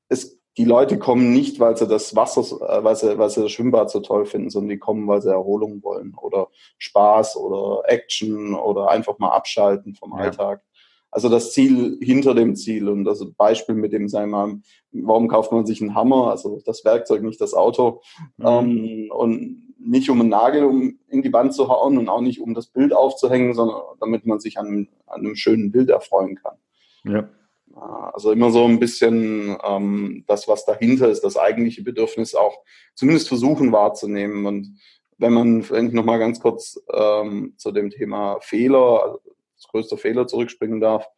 es 0.09 0.39
die 0.57 0.65
Leute 0.65 0.99
kommen 0.99 1.33
nicht, 1.33 1.59
weil 1.59 1.77
sie 1.77 1.87
das 1.87 2.15
Wasser, 2.15 2.43
äh, 2.69 2.85
weil 2.85 2.97
sie, 2.97 3.19
weil 3.19 3.31
sie 3.31 3.43
das 3.43 3.53
Schwimmbad 3.53 3.91
so 3.91 4.01
toll 4.01 4.27
finden, 4.27 4.51
sondern 4.51 4.71
die 4.71 4.79
kommen, 4.79 5.07
weil 5.09 5.23
sie 5.23 5.31
Erholung 5.31 5.83
wollen 5.83 6.15
oder 6.15 6.49
Spaß 6.79 7.37
oder 7.37 7.83
Action 7.89 8.55
oder 8.55 8.91
einfach 8.91 9.19
mal 9.19 9.31
abschalten 9.31 9.95
vom 9.95 10.13
ja. 10.13 10.25
Alltag. 10.25 10.63
Also 11.11 11.29
das 11.29 11.53
Ziel 11.53 11.97
hinter 12.01 12.35
dem 12.35 12.57
Ziel 12.57 12.89
und 12.89 13.05
das 13.05 13.25
Beispiel 13.37 13.77
mit 13.77 13.93
dem, 13.93 14.09
sagen 14.09 14.31
wir 14.31 14.47
mal, 14.47 14.61
warum 14.91 15.29
kauft 15.29 15.53
man 15.53 15.65
sich 15.65 15.81
einen 15.81 15.95
Hammer, 15.95 16.31
also 16.31 16.61
das 16.65 16.85
Werkzeug, 16.85 17.23
nicht 17.23 17.41
das 17.41 17.55
Auto, 17.55 18.03
mhm. 18.37 18.47
ähm, 18.47 19.11
und 19.13 19.65
nicht 19.79 20.11
um 20.11 20.21
einen 20.21 20.31
Nagel 20.31 20.65
um 20.65 20.99
in 21.09 21.23
die 21.23 21.33
Wand 21.33 21.55
zu 21.55 21.69
hauen 21.69 21.99
und 21.99 22.09
auch 22.09 22.21
nicht 22.21 22.41
um 22.41 22.55
das 22.55 22.67
Bild 22.67 22.93
aufzuhängen, 22.93 23.55
sondern 23.55 23.81
damit 24.01 24.27
man 24.27 24.41
sich 24.41 24.59
an, 24.59 24.89
an 25.07 25.21
einem 25.21 25.37
schönen 25.37 25.71
Bild 25.71 25.91
erfreuen 25.91 26.37
kann. 26.37 26.57
Ja. 27.05 27.29
Also 27.77 28.31
immer 28.31 28.51
so 28.51 28.65
ein 28.65 28.79
bisschen 28.79 29.57
ähm, 29.65 30.25
das, 30.27 30.47
was 30.47 30.65
dahinter 30.65 31.09
ist, 31.09 31.23
das 31.23 31.37
eigentliche 31.37 31.83
Bedürfnis 31.83 32.35
auch 32.35 32.59
zumindest 32.95 33.29
versuchen 33.29 33.73
wahrzunehmen. 33.73 34.47
Und 34.47 34.79
wenn 35.19 35.33
man, 35.33 35.61
ich 35.61 35.93
nochmal 35.93 36.19
ganz 36.19 36.41
kurz 36.41 36.81
ähm, 36.93 37.55
zu 37.57 37.73
dem 37.73 37.91
Thema 37.91 38.39
Fehler, 38.41 39.03
also 39.03 39.21
das 39.57 39.69
größte 39.69 39.97
Fehler 39.97 40.27
zurückspringen 40.27 40.81
darf, 40.81 41.09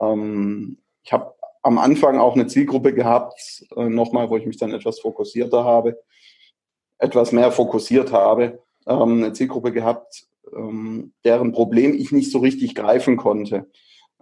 ähm, 0.00 0.78
ich 1.02 1.12
habe 1.12 1.34
am 1.62 1.78
Anfang 1.78 2.18
auch 2.18 2.34
eine 2.34 2.46
Zielgruppe 2.46 2.94
gehabt, 2.94 3.64
äh, 3.76 3.88
nochmal, 3.88 4.30
wo 4.30 4.36
ich 4.36 4.46
mich 4.46 4.56
dann 4.56 4.72
etwas 4.72 5.00
fokussierter 5.00 5.64
habe, 5.64 6.00
etwas 6.98 7.32
mehr 7.32 7.52
fokussiert 7.52 8.12
habe, 8.12 8.62
ähm, 8.86 9.24
eine 9.24 9.32
Zielgruppe 9.32 9.72
gehabt, 9.72 10.26
ähm, 10.56 11.12
deren 11.24 11.52
Problem 11.52 11.94
ich 11.94 12.12
nicht 12.12 12.30
so 12.30 12.38
richtig 12.38 12.74
greifen 12.74 13.16
konnte 13.16 13.66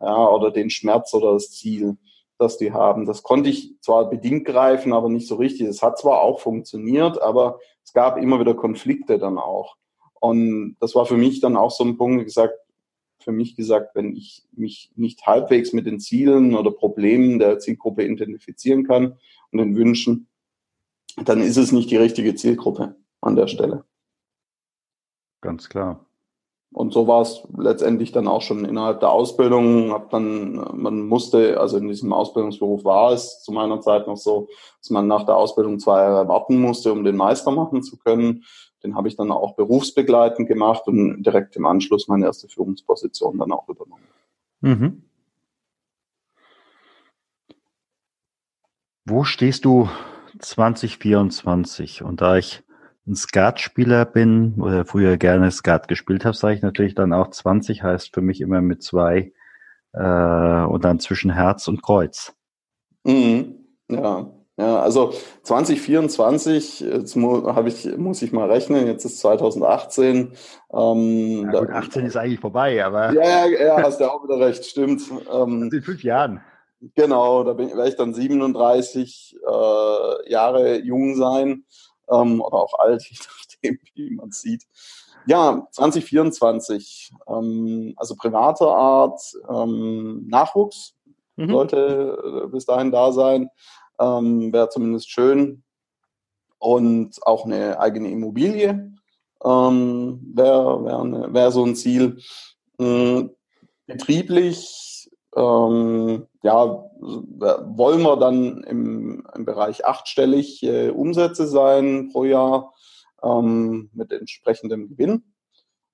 ja, 0.01 0.29
oder 0.29 0.51
den 0.51 0.71
Schmerz 0.71 1.15
oder 1.15 1.33
das 1.33 1.51
Ziel, 1.51 1.97
das 2.39 2.59
die 2.59 2.73
haben. 2.73 3.07
Das 3.07 3.23
konnte 3.23 3.51
ich 3.51 3.75
zwar 3.81 4.11
bedingt 4.11 4.45
greifen, 4.45 4.93
aber 4.93 5.09
nicht 5.09 5.29
so 5.29 5.37
richtig. 5.37 5.69
Es 5.69 5.83
hat 5.83 5.99
zwar 5.99 6.21
auch 6.21 6.41
funktioniert, 6.41 7.21
aber 7.21 7.61
es 7.85 7.93
gab 7.93 8.17
immer 8.17 8.41
wieder 8.41 8.55
Konflikte 8.55 9.19
dann 9.19 9.39
auch. 9.39 9.77
Und 10.21 10.77
das 10.81 10.95
war 10.95 11.07
für 11.07 11.17
mich 11.17 11.41
dann 11.41 11.57
auch 11.57 11.71
so 11.71 11.85
ein 11.85 11.97
Punkt, 11.97 12.25
gesagt, 12.25 12.55
für 13.21 13.33
mich 13.33 13.57
gesagt, 13.57 13.95
wenn 13.95 14.15
ich 14.15 14.47
mich 14.53 14.91
nicht 14.97 15.27
halbwegs 15.27 15.73
mit 15.73 15.87
den 15.87 16.01
Zielen 16.01 16.55
oder 16.55 16.71
Problemen 16.71 17.39
der 17.39 17.59
Zielgruppe 17.59 18.05
identifizieren 18.05 18.87
kann 18.87 19.19
und 19.51 19.59
den 19.59 19.77
Wünschen, 19.77 20.29
dann 21.25 21.41
ist 21.41 21.57
es 21.57 21.73
nicht 21.73 21.91
die 21.91 21.97
richtige 21.97 22.35
Zielgruppe 22.35 22.97
an 23.21 23.37
der 23.37 23.47
Stelle. 23.47 23.85
Ganz 25.41 25.69
klar. 25.69 26.05
Und 26.75 26.93
so 26.93 27.07
war 27.07 27.23
es 27.23 27.41
letztendlich 27.57 28.11
dann 28.11 28.27
auch 28.27 28.43
schon 28.43 28.65
innerhalb 28.65 28.99
der 28.99 29.11
Ausbildung. 29.11 29.93
Hab 29.93 30.11
dann, 30.11 30.55
man 30.75 31.07
musste, 31.07 31.61
also 31.61 31.77
in 31.77 31.87
diesem 31.87 32.13
Ausbildungsberuf 32.13 32.85
war 32.85 33.13
es 33.13 33.45
zu 33.45 33.53
meiner 33.53 33.81
Zeit 33.81 34.09
noch 34.09 34.17
so, 34.17 34.49
dass 34.81 34.91
man 34.91 35.07
nach 35.07 35.25
der 35.25 35.37
Ausbildung 35.37 35.79
zwei 35.79 36.01
Jahre 36.01 36.27
warten 36.27 36.61
musste, 36.61 36.91
um 36.91 37.05
den 37.05 37.15
Meister 37.15 37.53
machen 37.53 37.85
zu 37.85 37.97
können. 37.97 38.43
Den 38.83 38.97
habe 38.97 39.07
ich 39.07 39.15
dann 39.15 39.31
auch 39.31 39.55
berufsbegleitend 39.55 40.49
gemacht 40.49 40.89
und 40.89 41.23
direkt 41.23 41.55
im 41.55 41.65
Anschluss 41.65 42.09
meine 42.09 42.27
erste 42.27 42.49
Führungsposition 42.49 43.39
dann 43.39 43.53
auch 43.53 43.69
übernommen. 43.69 44.03
Mhm. 44.61 45.05
Wo 49.05 49.23
stehst 49.23 49.65
du 49.65 49.89
2024? 50.41 52.03
Und 52.03 52.21
da 52.21 52.37
ich 52.37 52.65
ein 53.07 53.14
Skatspieler 53.14 54.05
bin 54.05 54.55
oder 54.61 54.85
früher 54.85 55.17
gerne 55.17 55.51
Skat 55.51 55.88
gespielt 55.88 56.25
habe, 56.25 56.37
sage 56.37 56.55
ich 56.55 56.62
natürlich 56.62 56.95
dann 56.95 57.12
auch 57.12 57.31
20 57.31 57.83
heißt 57.83 58.14
für 58.14 58.23
mich 58.23 58.40
immer 58.40 58.62
mit 58.62 58.83
zwei 58.83 59.33
äh, 59.93 60.64
und 60.64 60.85
dann 60.85 61.01
zwischen 61.01 61.31
Herz 61.31 61.69
und 61.69 61.83
Kreuz. 61.83 62.35
Mhm. 63.05 63.57
Ja, 63.90 64.31
ja, 64.57 64.81
also 64.81 65.12
2024, 65.43 66.81
jetzt 66.81 67.17
mu 67.17 67.45
hab 67.45 67.67
ich, 67.67 67.97
muss 67.97 68.23
ich 68.23 68.33
mal 68.33 68.51
rechnen, 68.51 68.87
jetzt 68.87 69.05
ist 69.05 69.19
2018. 69.19 70.33
Ähm, 70.73 71.51
ja, 71.53 71.61
gut, 71.61 71.71
18 71.71 72.07
ist 72.07 72.17
eigentlich 72.17 72.40
vorbei, 72.40 72.85
aber. 72.85 73.12
Ja, 73.12 73.47
ja, 73.47 73.64
ja 73.67 73.83
hast 73.83 74.01
du 74.01 74.11
auch 74.11 74.23
wieder 74.23 74.38
recht, 74.38 74.64
stimmt. 74.64 75.03
Ähm, 75.33 75.71
in 75.73 75.83
fünf 75.83 76.05
Jahren. 76.05 76.40
Genau, 76.95 77.43
da 77.43 77.59
werde 77.59 77.88
ich 77.88 77.97
dann 77.97 78.14
37 78.14 79.37
äh, 79.45 80.31
Jahre 80.31 80.79
jung 80.79 81.17
sein 81.17 81.64
ähm, 82.11 82.40
oder 82.40 82.57
auch 82.57 82.79
alt, 82.79 83.03
je 83.11 83.17
nachdem, 83.19 83.79
wie 83.95 84.11
man 84.14 84.31
sieht. 84.31 84.64
Ja, 85.27 85.67
2024, 85.73 87.12
ähm, 87.29 87.95
also 87.97 88.14
privater 88.14 88.69
Art, 88.69 89.21
ähm, 89.49 90.27
Nachwuchs 90.29 90.95
mhm. 91.37 91.51
sollte 91.51 92.45
äh, 92.45 92.49
bis 92.49 92.67
dahin 92.67 92.93
da 92.93 93.12
sein 93.12 93.49
ähm, 93.99 94.53
wäre 94.53 94.69
zumindest 94.69 95.11
schön. 95.11 95.62
Und 96.59 97.25
auch 97.27 97.45
eine 97.45 97.79
eigene 97.79 98.11
Immobilie 98.11 98.93
ähm, 99.45 100.33
wäre 100.35 100.85
wär 100.85 101.35
wär 101.35 101.51
so 101.51 101.64
ein 101.64 101.77
Ziel. 101.77 102.19
Ähm, 102.79 103.31
betrieblich, 103.87 104.94
ähm, 105.37 106.27
ja, 106.42 106.90
wollen 107.01 108.03
wir 108.03 108.16
dann 108.16 108.62
im, 108.64 109.27
im 109.35 109.44
Bereich 109.44 109.85
achtstellig 109.85 110.62
äh, 110.62 110.90
Umsätze 110.90 111.47
sein 111.47 112.11
pro 112.12 112.25
Jahr 112.25 112.73
ähm, 113.23 113.90
mit 113.92 114.12
entsprechendem 114.12 114.88
Gewinn. 114.88 115.25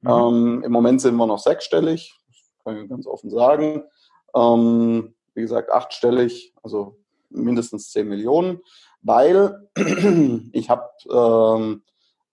Mhm. 0.02 0.10
Ähm, 0.10 0.62
Im 0.64 0.72
Moment 0.72 1.00
sind 1.00 1.16
wir 1.16 1.26
noch 1.26 1.38
sechsstellig, 1.38 2.14
kann 2.64 2.82
ich 2.82 2.88
ganz 2.88 3.06
offen 3.06 3.30
sagen. 3.30 3.84
Ähm, 4.34 5.14
wie 5.34 5.42
gesagt, 5.42 5.70
achtstellig, 5.70 6.54
also 6.62 6.98
mindestens 7.30 7.90
10 7.90 8.08
Millionen, 8.08 8.60
weil 9.02 9.68
ich 10.52 10.68
habe 10.68 10.90
ähm, 11.10 11.82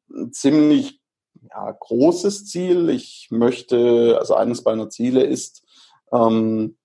ein 0.09 0.33
ziemlich 0.33 1.01
ja, 1.49 1.71
großes 1.71 2.47
Ziel. 2.47 2.89
Ich 2.89 3.27
möchte, 3.29 4.17
also 4.19 4.35
eines 4.35 4.63
meiner 4.63 4.89
Ziele 4.89 5.23
ist, 5.23 5.63
ähm, 6.11 6.77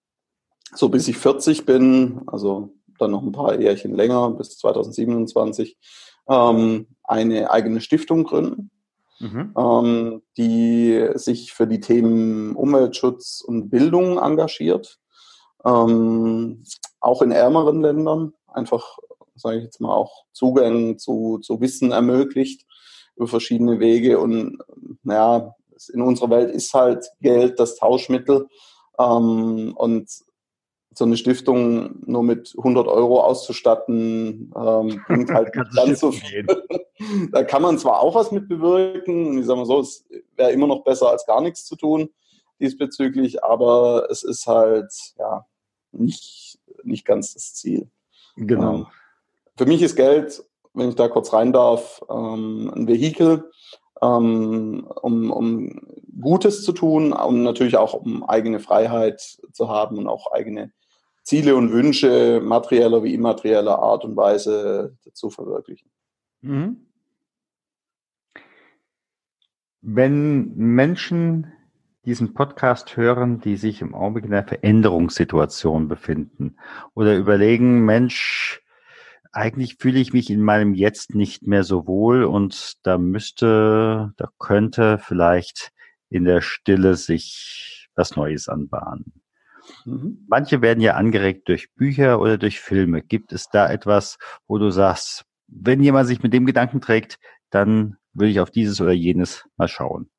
so 0.74 0.88
bis 0.88 1.08
ich 1.08 1.18
40 1.18 1.66
bin, 1.66 2.22
also 2.26 2.74
dann 2.98 3.10
noch 3.10 3.22
ein 3.22 3.32
paar 3.32 3.58
Jährchen 3.58 3.94
länger, 3.94 4.30
bis 4.30 4.58
2027, 4.58 5.76
ähm, 6.28 6.86
eine 7.04 7.50
eigene 7.50 7.80
Stiftung 7.80 8.24
gründen, 8.24 8.70
mhm. 9.18 9.54
ähm, 9.56 10.22
die 10.36 11.08
sich 11.14 11.52
für 11.52 11.66
die 11.66 11.80
Themen 11.80 12.54
Umweltschutz 12.56 13.42
und 13.46 13.70
Bildung 13.70 14.18
engagiert. 14.18 14.98
Ähm, 15.64 16.64
auch 17.00 17.22
in 17.22 17.32
ärmeren 17.32 17.82
Ländern 17.82 18.32
einfach, 18.48 18.98
sage 19.34 19.58
ich 19.58 19.64
jetzt 19.64 19.80
mal, 19.80 19.94
auch 19.94 20.24
Zugang 20.32 20.98
zu, 20.98 21.38
zu 21.38 21.60
Wissen 21.60 21.92
ermöglicht 21.92 22.66
über 23.16 23.26
verschiedene 23.26 23.80
Wege. 23.80 24.18
Und 24.18 24.58
naja, 25.02 25.54
in 25.92 26.02
unserer 26.02 26.30
Welt 26.30 26.54
ist 26.54 26.72
halt 26.74 27.06
Geld 27.20 27.58
das 27.58 27.76
Tauschmittel. 27.76 28.48
Ähm, 28.98 29.74
und 29.76 30.08
so 30.94 31.04
eine 31.04 31.16
Stiftung 31.16 32.02
nur 32.06 32.22
mit 32.22 32.54
100 32.56 32.86
Euro 32.86 33.22
auszustatten, 33.22 34.52
ähm, 34.56 35.02
bringt 35.08 35.30
halt 35.30 35.54
nicht 35.54 35.74
ganz 35.74 36.00
so 36.00 36.12
viel. 36.12 36.46
da 37.32 37.44
kann 37.44 37.62
man 37.62 37.78
zwar 37.78 38.00
auch 38.00 38.14
was 38.14 38.32
mit 38.32 38.48
bewirken, 38.48 39.38
ich 39.38 39.46
sage 39.46 39.60
mal 39.60 39.66
so, 39.66 39.80
es 39.80 40.04
wäre 40.36 40.52
immer 40.52 40.66
noch 40.66 40.84
besser 40.84 41.08
als 41.08 41.26
gar 41.26 41.40
nichts 41.40 41.64
zu 41.64 41.76
tun 41.76 42.10
diesbezüglich, 42.60 43.42
aber 43.42 44.06
es 44.10 44.22
ist 44.22 44.46
halt 44.46 44.92
ja 45.18 45.46
nicht 45.90 46.58
nicht 46.84 47.04
ganz 47.04 47.34
das 47.34 47.54
Ziel. 47.54 47.90
Genau. 48.36 48.74
Ähm, 48.74 48.86
für 49.56 49.66
mich 49.66 49.82
ist 49.82 49.96
Geld, 49.96 50.42
wenn 50.74 50.88
ich 50.88 50.94
da 50.94 51.08
kurz 51.08 51.32
rein 51.32 51.52
darf, 51.52 52.02
ähm, 52.08 52.72
ein 52.74 52.88
Vehikel, 52.88 53.50
ähm, 54.00 54.88
um, 55.02 55.30
um 55.30 55.80
Gutes 56.20 56.64
zu 56.64 56.72
tun 56.72 57.12
und 57.12 57.42
natürlich 57.42 57.76
auch 57.76 57.94
um 57.94 58.24
eigene 58.24 58.60
Freiheit 58.60 59.20
zu 59.52 59.68
haben 59.68 59.98
und 59.98 60.08
auch 60.08 60.32
eigene 60.32 60.72
Ziele 61.22 61.54
und 61.54 61.72
Wünsche 61.72 62.40
materieller 62.42 63.02
wie 63.04 63.14
immaterieller 63.14 63.78
Art 63.78 64.04
und 64.04 64.16
Weise 64.16 64.96
zu 65.12 65.30
verwirklichen. 65.30 65.90
Mhm. 66.40 66.86
Wenn 69.80 70.54
Menschen 70.54 71.52
diesen 72.04 72.34
Podcast 72.34 72.96
hören, 72.96 73.40
die 73.40 73.56
sich 73.56 73.80
im 73.80 73.94
Augenblick 73.94 74.24
in 74.24 74.34
einer 74.34 74.46
Veränderungssituation 74.46 75.88
befinden 75.88 76.56
oder 76.94 77.16
überlegen, 77.16 77.84
Mensch, 77.84 78.60
eigentlich 79.30 79.76
fühle 79.78 80.00
ich 80.00 80.12
mich 80.12 80.30
in 80.30 80.42
meinem 80.42 80.74
Jetzt 80.74 81.14
nicht 81.14 81.46
mehr 81.46 81.64
so 81.64 81.86
wohl 81.86 82.24
und 82.24 82.74
da 82.82 82.98
müsste, 82.98 84.12
da 84.16 84.28
könnte 84.38 84.98
vielleicht 84.98 85.72
in 86.10 86.24
der 86.24 86.42
Stille 86.42 86.96
sich 86.96 87.88
was 87.94 88.16
Neues 88.16 88.48
anbahnen. 88.48 89.21
Mhm. 89.84 90.24
Manche 90.28 90.62
werden 90.62 90.80
ja 90.80 90.94
angeregt 90.94 91.48
durch 91.48 91.72
Bücher 91.74 92.20
oder 92.20 92.38
durch 92.38 92.60
Filme. 92.60 93.02
Gibt 93.02 93.32
es 93.32 93.48
da 93.48 93.70
etwas, 93.70 94.18
wo 94.46 94.58
du 94.58 94.70
sagst, 94.70 95.24
wenn 95.48 95.82
jemand 95.82 96.08
sich 96.08 96.22
mit 96.22 96.32
dem 96.32 96.46
Gedanken 96.46 96.80
trägt, 96.80 97.18
dann 97.50 97.96
würde 98.14 98.30
ich 98.30 98.40
auf 98.40 98.50
dieses 98.50 98.80
oder 98.80 98.92
jenes 98.92 99.44
mal 99.56 99.68
schauen? 99.68 100.10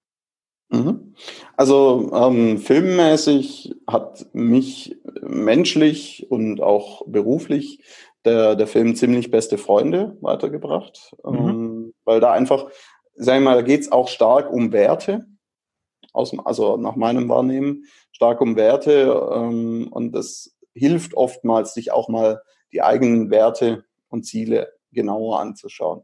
Mhm. 0.69 1.13
Also 1.55 2.11
ähm, 2.13 2.57
filmmäßig 2.57 3.75
hat 3.87 4.25
mich 4.33 4.97
menschlich 5.21 6.27
und 6.29 6.61
auch 6.61 7.03
beruflich 7.05 7.83
der, 8.25 8.55
der 8.55 8.67
Film 8.67 8.95
ziemlich 8.95 9.29
beste 9.29 9.57
Freunde 9.57 10.17
weitergebracht, 10.21 11.13
mhm. 11.23 11.35
ähm, 11.35 11.93
weil 12.05 12.19
da 12.19 12.31
einfach, 12.31 12.67
sagen 13.15 13.43
wir 13.43 13.51
mal, 13.51 13.55
da 13.55 13.61
geht's 13.61 13.91
auch 13.91 14.07
stark 14.07 14.51
um 14.51 14.71
Werte, 14.71 15.25
aus, 16.13 16.38
also 16.45 16.78
nach 16.78 16.95
meinem 16.95 17.28
Wahrnehmen, 17.28 17.86
stark 18.12 18.39
um 18.41 18.56
Werte 18.56 19.32
ähm, 19.34 19.89
und 19.91 20.13
das 20.13 20.56
hilft 20.73 21.15
oftmals, 21.15 21.73
sich 21.73 21.91
auch 21.91 22.10
mal 22.10 22.41
die 22.71 22.82
eigenen 22.82 23.30
Werte 23.30 23.86
und 24.10 24.23
Ziele 24.23 24.71
genauer 24.91 25.39
anzuschauen. 25.39 26.04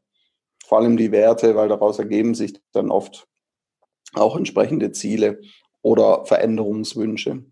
Vor 0.66 0.80
allem 0.80 0.98
die 0.98 1.12
Werte, 1.12 1.56
weil 1.56 1.70
daraus 1.70 2.00
ergeben 2.00 2.36
sich 2.36 2.60
dann 2.74 2.92
oft 2.92 3.28
auch 4.14 4.36
entsprechende 4.36 4.92
Ziele 4.92 5.42
oder 5.82 6.26
Veränderungswünsche. 6.26 7.46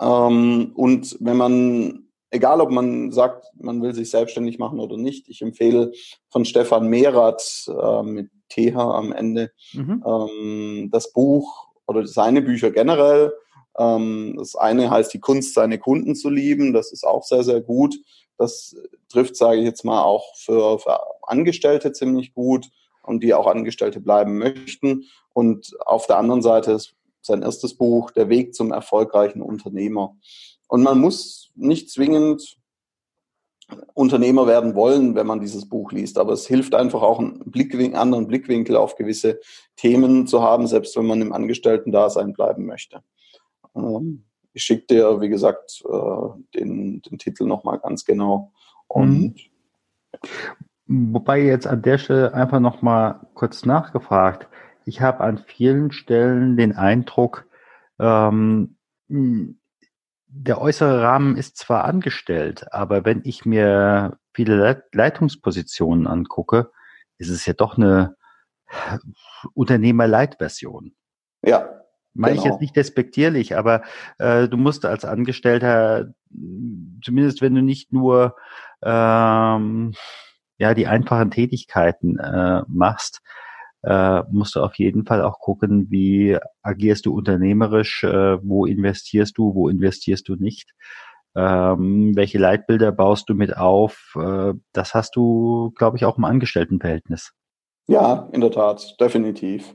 Ähm, 0.00 0.72
und 0.74 1.16
wenn 1.20 1.36
man, 1.36 2.08
egal 2.30 2.60
ob 2.60 2.70
man 2.70 3.12
sagt, 3.12 3.46
man 3.56 3.82
will 3.82 3.94
sich 3.94 4.10
selbstständig 4.10 4.58
machen 4.58 4.80
oder 4.80 4.96
nicht, 4.96 5.28
ich 5.28 5.42
empfehle 5.42 5.92
von 6.30 6.44
Stefan 6.44 6.88
Mehrath 6.88 7.68
äh, 7.68 8.02
mit 8.02 8.30
TH 8.48 8.76
am 8.76 9.12
Ende 9.12 9.50
mhm. 9.72 10.04
ähm, 10.06 10.88
das 10.92 11.12
Buch 11.12 11.63
oder 11.86 12.06
seine 12.06 12.42
Bücher 12.42 12.70
generell. 12.70 13.32
Ähm, 13.78 14.34
das 14.38 14.56
eine 14.56 14.90
heißt 14.90 15.12
Die 15.12 15.20
Kunst, 15.20 15.54
seine 15.54 15.78
Kunden 15.78 16.14
zu 16.14 16.30
lieben. 16.30 16.72
Das 16.72 16.92
ist 16.92 17.04
auch 17.04 17.24
sehr, 17.24 17.44
sehr 17.44 17.60
gut. 17.60 17.96
Das 18.38 18.76
trifft, 19.08 19.36
sage 19.36 19.58
ich 19.58 19.64
jetzt 19.64 19.84
mal, 19.84 20.02
auch 20.02 20.34
für, 20.36 20.78
für 20.78 20.98
Angestellte 21.22 21.92
ziemlich 21.92 22.34
gut 22.34 22.70
und 23.02 23.22
die 23.22 23.34
auch 23.34 23.46
Angestellte 23.46 24.00
bleiben 24.00 24.38
möchten. 24.38 25.04
Und 25.32 25.74
auf 25.86 26.06
der 26.06 26.18
anderen 26.18 26.42
Seite 26.42 26.72
ist 26.72 26.94
sein 27.22 27.42
erstes 27.42 27.74
Buch, 27.74 28.10
Der 28.10 28.28
Weg 28.28 28.54
zum 28.54 28.72
erfolgreichen 28.72 29.42
Unternehmer. 29.42 30.16
Und 30.68 30.82
man 30.82 30.98
muss 30.98 31.50
nicht 31.54 31.90
zwingend 31.90 32.56
Unternehmer 33.94 34.46
werden 34.46 34.74
wollen, 34.74 35.14
wenn 35.14 35.26
man 35.26 35.40
dieses 35.40 35.68
Buch 35.68 35.92
liest. 35.92 36.18
Aber 36.18 36.32
es 36.32 36.46
hilft 36.46 36.74
einfach 36.74 37.02
auch, 37.02 37.18
einen 37.18 37.38
Blickwinkel, 37.50 37.98
anderen 37.98 38.26
Blickwinkel 38.26 38.76
auf 38.76 38.96
gewisse 38.96 39.40
Themen 39.76 40.26
zu 40.26 40.42
haben, 40.42 40.66
selbst 40.66 40.96
wenn 40.96 41.06
man 41.06 41.22
im 41.22 41.32
Angestellten-Dasein 41.32 42.32
bleiben 42.32 42.66
möchte. 42.66 43.02
Ähm, 43.74 44.24
ich 44.52 44.62
schicke 44.62 44.86
dir, 44.86 45.20
wie 45.20 45.28
gesagt, 45.28 45.82
äh, 45.88 46.58
den, 46.58 47.02
den 47.02 47.18
Titel 47.18 47.46
nochmal 47.46 47.78
ganz 47.78 48.04
genau. 48.04 48.52
Und 48.86 49.10
mhm. 49.10 49.34
Wobei 50.86 51.40
jetzt 51.42 51.66
an 51.66 51.82
der 51.82 51.98
Stelle 51.98 52.34
einfach 52.34 52.60
nochmal 52.60 53.20
kurz 53.34 53.64
nachgefragt. 53.64 54.48
Ich 54.84 55.00
habe 55.00 55.20
an 55.20 55.38
vielen 55.38 55.92
Stellen 55.92 56.56
den 56.56 56.76
Eindruck, 56.76 57.46
ähm, 57.98 58.76
der 60.36 60.60
äußere 60.60 61.00
Rahmen 61.00 61.36
ist 61.36 61.56
zwar 61.56 61.84
angestellt, 61.84 62.72
aber 62.72 63.04
wenn 63.04 63.22
ich 63.24 63.46
mir 63.46 64.18
viele 64.34 64.84
Leitungspositionen 64.92 66.08
angucke, 66.08 66.72
ist 67.18 67.30
es 67.30 67.46
ja 67.46 67.52
doch 67.52 67.76
eine 67.76 68.16
Unternehmerleitversion. 69.54 70.96
Ja. 71.42 71.68
Meine 72.14 72.34
genau. 72.34 72.44
ich 72.44 72.50
jetzt 72.50 72.60
nicht 72.60 72.76
despektierlich, 72.76 73.56
aber 73.56 73.82
äh, 74.18 74.48
du 74.48 74.56
musst 74.56 74.84
als 74.84 75.04
Angestellter, 75.04 76.12
zumindest 77.02 77.40
wenn 77.40 77.54
du 77.54 77.62
nicht 77.62 77.92
nur 77.92 78.36
ähm, 78.82 79.94
ja 80.58 80.74
die 80.74 80.86
einfachen 80.88 81.30
Tätigkeiten 81.30 82.18
äh, 82.18 82.62
machst, 82.66 83.20
äh, 83.84 84.22
musst 84.30 84.56
du 84.56 84.62
auf 84.62 84.74
jeden 84.76 85.04
Fall 85.04 85.22
auch 85.22 85.38
gucken, 85.38 85.90
wie 85.90 86.38
agierst 86.62 87.06
du 87.06 87.14
unternehmerisch, 87.14 88.04
äh, 88.04 88.38
wo 88.42 88.66
investierst 88.66 89.36
du, 89.36 89.54
wo 89.54 89.68
investierst 89.68 90.28
du 90.28 90.36
nicht, 90.36 90.72
ähm, 91.36 92.12
welche 92.14 92.38
Leitbilder 92.38 92.92
baust 92.92 93.28
du 93.28 93.34
mit 93.34 93.56
auf. 93.56 94.14
Äh, 94.16 94.54
das 94.72 94.94
hast 94.94 95.16
du, 95.16 95.72
glaube 95.76 95.96
ich, 95.96 96.04
auch 96.04 96.18
im 96.18 96.24
Angestelltenverhältnis. 96.24 97.32
Ja, 97.86 98.28
in 98.32 98.40
der 98.40 98.50
Tat, 98.50 98.96
definitiv. 98.98 99.74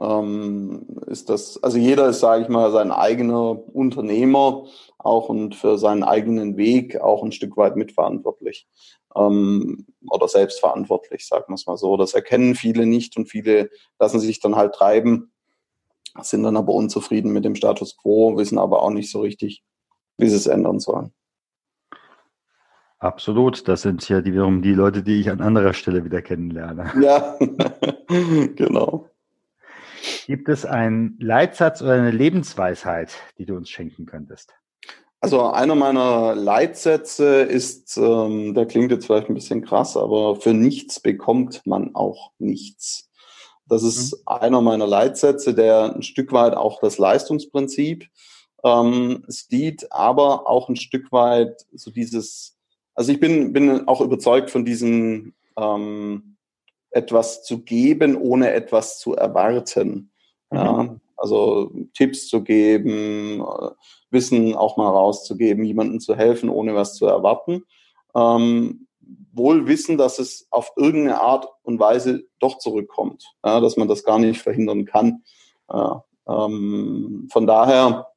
Ähm, 0.00 0.86
ist 1.06 1.28
das, 1.28 1.62
also 1.62 1.76
jeder 1.76 2.08
ist, 2.08 2.20
sage 2.20 2.42
ich 2.42 2.48
mal, 2.48 2.70
sein 2.70 2.92
eigener 2.92 3.58
Unternehmer 3.74 4.66
auch 4.98 5.28
und 5.28 5.56
für 5.56 5.76
seinen 5.78 6.04
eigenen 6.04 6.56
Weg 6.56 7.00
auch 7.00 7.24
ein 7.24 7.32
Stück 7.32 7.56
weit 7.56 7.76
mitverantwortlich 7.76 8.68
ähm, 9.16 9.86
oder 10.08 10.28
selbstverantwortlich, 10.28 11.26
sagen 11.26 11.46
wir 11.48 11.54
es 11.54 11.66
mal 11.66 11.76
so. 11.76 11.96
Das 11.96 12.14
erkennen 12.14 12.54
viele 12.54 12.86
nicht 12.86 13.16
und 13.16 13.28
viele 13.28 13.70
lassen 13.98 14.20
sich 14.20 14.40
dann 14.40 14.56
halt 14.56 14.74
treiben, 14.74 15.32
sind 16.20 16.44
dann 16.44 16.56
aber 16.56 16.74
unzufrieden 16.74 17.32
mit 17.32 17.44
dem 17.44 17.56
Status 17.56 17.96
quo, 17.96 18.36
wissen 18.36 18.58
aber 18.58 18.82
auch 18.82 18.90
nicht 18.90 19.10
so 19.10 19.20
richtig, 19.20 19.64
wie 20.16 20.28
sie 20.28 20.36
es 20.36 20.46
ändern 20.46 20.78
sollen. 20.78 21.12
Absolut, 23.00 23.68
das 23.68 23.82
sind 23.82 24.08
ja 24.08 24.20
die, 24.20 24.32
wiederum 24.32 24.60
die 24.60 24.74
Leute, 24.74 25.04
die 25.04 25.20
ich 25.20 25.30
an 25.30 25.40
anderer 25.40 25.72
Stelle 25.72 26.04
wieder 26.04 26.20
kennenlerne. 26.20 26.92
Ja, 27.00 27.38
genau. 28.56 29.08
Gibt 30.26 30.48
es 30.48 30.64
einen 30.64 31.16
Leitsatz 31.20 31.82
oder 31.82 31.94
eine 31.94 32.10
Lebensweisheit, 32.10 33.12
die 33.38 33.46
du 33.46 33.56
uns 33.56 33.70
schenken 33.70 34.06
könntest? 34.06 34.54
Also 35.20 35.46
einer 35.46 35.74
meiner 35.74 36.34
Leitsätze 36.36 37.42
ist, 37.42 37.96
ähm, 37.96 38.54
der 38.54 38.66
klingt 38.66 38.92
jetzt 38.92 39.06
vielleicht 39.06 39.28
ein 39.28 39.34
bisschen 39.34 39.64
krass, 39.64 39.96
aber 39.96 40.36
für 40.36 40.54
nichts 40.54 41.00
bekommt 41.00 41.66
man 41.66 41.94
auch 41.94 42.30
nichts. 42.38 43.08
Das 43.66 43.82
ist 43.82 44.12
mhm. 44.12 44.22
einer 44.26 44.60
meiner 44.60 44.86
Leitsätze, 44.86 45.54
der 45.54 45.94
ein 45.94 46.02
Stück 46.02 46.32
weit 46.32 46.54
auch 46.54 46.80
das 46.80 46.98
Leistungsprinzip 46.98 48.06
ähm, 48.64 49.24
sieht, 49.26 49.90
aber 49.92 50.48
auch 50.48 50.68
ein 50.68 50.76
Stück 50.76 51.10
weit 51.10 51.66
so 51.72 51.90
dieses, 51.90 52.56
also 52.94 53.12
ich 53.12 53.18
bin, 53.18 53.52
bin 53.52 53.88
auch 53.88 54.00
überzeugt 54.00 54.50
von 54.50 54.64
diesem 54.64 55.34
ähm, 55.56 56.37
etwas 56.90 57.42
zu 57.42 57.62
geben, 57.62 58.16
ohne 58.16 58.52
etwas 58.52 58.98
zu 58.98 59.14
erwarten. 59.14 60.10
Mhm. 60.50 60.56
Ja, 60.56 60.96
also 61.16 61.72
Tipps 61.94 62.28
zu 62.28 62.42
geben, 62.42 63.40
äh, 63.40 63.70
Wissen 64.10 64.54
auch 64.54 64.76
mal 64.76 64.88
rauszugeben, 64.88 65.64
jemandem 65.64 66.00
zu 66.00 66.16
helfen, 66.16 66.48
ohne 66.48 66.74
was 66.74 66.94
zu 66.94 67.06
erwarten. 67.06 67.64
Ähm, 68.14 68.86
wohl 69.32 69.66
wissen, 69.66 69.98
dass 69.98 70.18
es 70.18 70.46
auf 70.50 70.72
irgendeine 70.76 71.20
Art 71.20 71.48
und 71.62 71.78
Weise 71.78 72.24
doch 72.40 72.58
zurückkommt, 72.58 73.24
ja, 73.44 73.60
dass 73.60 73.76
man 73.76 73.88
das 73.88 74.04
gar 74.04 74.18
nicht 74.18 74.40
verhindern 74.40 74.84
kann. 74.84 75.24
Ja, 75.70 76.04
ähm, 76.26 77.28
von 77.30 77.46
daher, 77.46 78.08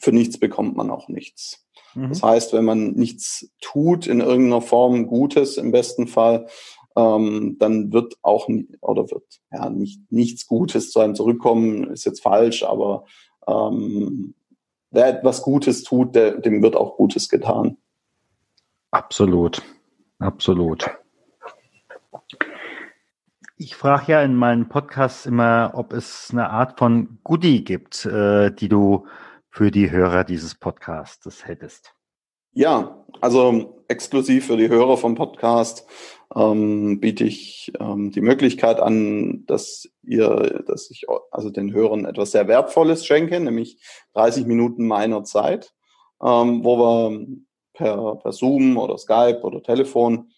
für 0.00 0.12
nichts 0.12 0.38
bekommt 0.38 0.76
man 0.76 0.90
auch 0.90 1.08
nichts. 1.08 1.66
Mhm. 1.94 2.10
Das 2.10 2.22
heißt, 2.22 2.52
wenn 2.52 2.64
man 2.64 2.92
nichts 2.92 3.50
tut, 3.60 4.06
in 4.06 4.20
irgendeiner 4.20 4.60
Form 4.60 5.06
Gutes 5.06 5.56
im 5.56 5.72
besten 5.72 6.06
Fall, 6.06 6.46
ähm, 6.98 7.56
dann 7.60 7.92
wird 7.92 8.16
auch 8.22 8.48
oder 8.80 9.10
wird 9.10 9.40
ja 9.52 9.70
nicht 9.70 10.00
nichts 10.10 10.46
Gutes 10.46 10.90
zu 10.90 11.00
einem 11.00 11.14
zurückkommen, 11.14 11.90
ist 11.90 12.04
jetzt 12.04 12.22
falsch, 12.22 12.64
aber 12.64 13.04
ähm, 13.46 14.34
wer 14.90 15.06
etwas 15.06 15.42
Gutes 15.42 15.84
tut, 15.84 16.16
der, 16.16 16.38
dem 16.38 16.62
wird 16.62 16.74
auch 16.74 16.96
Gutes 16.96 17.28
getan. 17.28 17.76
Absolut, 18.90 19.62
absolut. 20.18 20.90
Ich 23.56 23.76
frage 23.76 24.12
ja 24.12 24.22
in 24.22 24.34
meinen 24.34 24.68
Podcasts 24.68 25.26
immer, 25.26 25.72
ob 25.74 25.92
es 25.92 26.30
eine 26.30 26.50
Art 26.50 26.78
von 26.78 27.18
Goodie 27.24 27.64
gibt, 27.64 28.06
äh, 28.06 28.50
die 28.50 28.68
du 28.68 29.06
für 29.50 29.70
die 29.70 29.90
Hörer 29.90 30.24
dieses 30.24 30.54
Podcasts 30.54 31.46
hättest. 31.46 31.97
Ja, 32.52 33.04
also 33.20 33.84
exklusiv 33.88 34.46
für 34.46 34.56
die 34.56 34.68
Hörer 34.68 34.96
vom 34.96 35.14
Podcast 35.14 35.86
ähm, 36.34 37.00
biete 37.00 37.24
ich 37.24 37.72
ähm, 37.80 38.10
die 38.10 38.20
Möglichkeit 38.20 38.80
an, 38.80 39.44
dass 39.46 39.88
ihr, 40.02 40.62
dass 40.66 40.90
ich 40.90 41.06
also 41.30 41.50
den 41.50 41.72
Hörern 41.72 42.04
etwas 42.04 42.32
sehr 42.32 42.48
Wertvolles 42.48 43.06
schenke, 43.06 43.40
nämlich 43.40 43.78
30 44.14 44.46
Minuten 44.46 44.86
meiner 44.86 45.24
Zeit, 45.24 45.74
ähm, 46.22 46.64
wo 46.64 46.78
wir 46.78 47.26
per, 47.72 48.16
per 48.16 48.32
Zoom 48.32 48.76
oder 48.76 48.98
Skype 48.98 49.40
oder 49.42 49.62
Telefon 49.62 50.30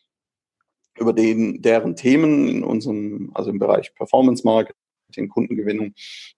über 0.98 1.12
den, 1.12 1.62
deren 1.62 1.96
Themen 1.96 2.48
in 2.48 2.64
unserem, 2.64 3.30
also 3.34 3.50
im 3.50 3.58
Bereich 3.58 3.94
Performance 3.94 4.44
Marketing, 4.44 5.28
Kundengewinnung, 5.28 5.94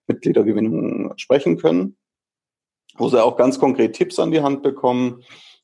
Mitgliedergewinnung 0.07 1.13
sprechen 1.17 1.59
können, 1.59 1.97
wo 2.97 3.09
sie 3.09 3.23
auch 3.23 3.37
ganz 3.37 3.59
konkret 3.59 3.95
Tipps 3.95 4.19
an 4.19 4.31
die 4.31 4.41
Hand 4.41 4.63
bekommen 4.63 5.23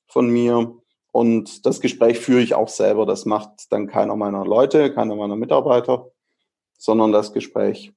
von 0.08 0.28
mir 0.28 0.74
und 1.12 1.66
das 1.66 1.80
Gespräch 1.80 2.18
führe 2.18 2.40
ich 2.40 2.54
auch 2.54 2.68
selber. 2.68 3.06
Das 3.06 3.24
macht 3.24 3.70
dann 3.72 3.86
keiner 3.86 4.16
meiner 4.16 4.44
Leute, 4.44 4.92
keiner 4.92 5.14
meiner 5.14 5.36
Mitarbeiter, 5.36 6.10
sondern 6.78 7.12
das 7.12 7.32
Gespräch 7.32 7.92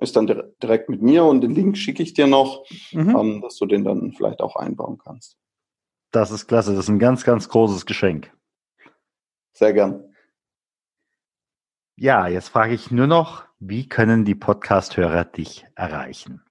ist 0.00 0.16
dann 0.16 0.26
direkt 0.62 0.88
mit 0.88 1.02
mir 1.02 1.24
und 1.24 1.42
den 1.42 1.54
Link 1.54 1.76
schicke 1.76 2.02
ich 2.02 2.14
dir 2.14 2.26
noch, 2.26 2.64
mhm. 2.92 3.16
ähm, 3.16 3.40
dass 3.42 3.56
du 3.56 3.66
den 3.66 3.84
dann 3.84 4.12
vielleicht 4.12 4.40
auch 4.40 4.56
einbauen 4.56 4.98
kannst. 4.98 5.36
Das 6.10 6.30
ist 6.30 6.46
klasse. 6.46 6.70
Das 6.70 6.84
ist 6.84 6.88
ein 6.88 6.98
ganz, 6.98 7.24
ganz 7.24 7.48
großes 7.48 7.86
Geschenk. 7.86 8.32
Sehr 9.52 9.72
gern. 9.72 10.14
Ja, 11.96 12.26
jetzt 12.28 12.48
frage 12.48 12.74
ich 12.74 12.90
nur 12.90 13.06
noch, 13.06 13.44
wie 13.58 13.88
können 13.88 14.24
die 14.24 14.34
Podcast-Hörer 14.34 15.26
dich 15.26 15.66
erreichen? 15.74 16.42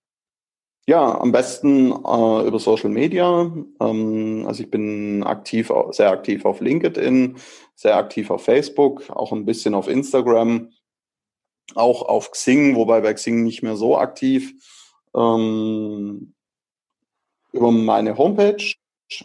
Ja, 0.89 1.21
am 1.21 1.31
besten 1.31 1.91
äh, 1.91 2.47
über 2.47 2.57
Social 2.57 2.89
Media. 2.89 3.41
Ähm, 3.79 4.43
also 4.47 4.63
ich 4.63 4.71
bin 4.71 5.21
aktiv, 5.21 5.71
sehr 5.91 6.09
aktiv 6.09 6.45
auf 6.45 6.61
LinkedIn, 6.61 7.37
sehr 7.75 7.95
aktiv 7.95 8.31
auf 8.31 8.45
Facebook, 8.45 9.07
auch 9.11 9.31
ein 9.31 9.45
bisschen 9.45 9.75
auf 9.75 9.87
Instagram, 9.87 10.71
auch 11.75 12.01
auf 12.01 12.31
Xing, 12.31 12.75
wobei 12.75 13.01
bei 13.01 13.13
Xing 13.13 13.43
nicht 13.43 13.61
mehr 13.61 13.75
so 13.75 13.99
aktiv. 13.99 14.51
Ähm, 15.15 16.33
über 17.51 17.71
meine 17.71 18.17
Homepage, 18.17 18.73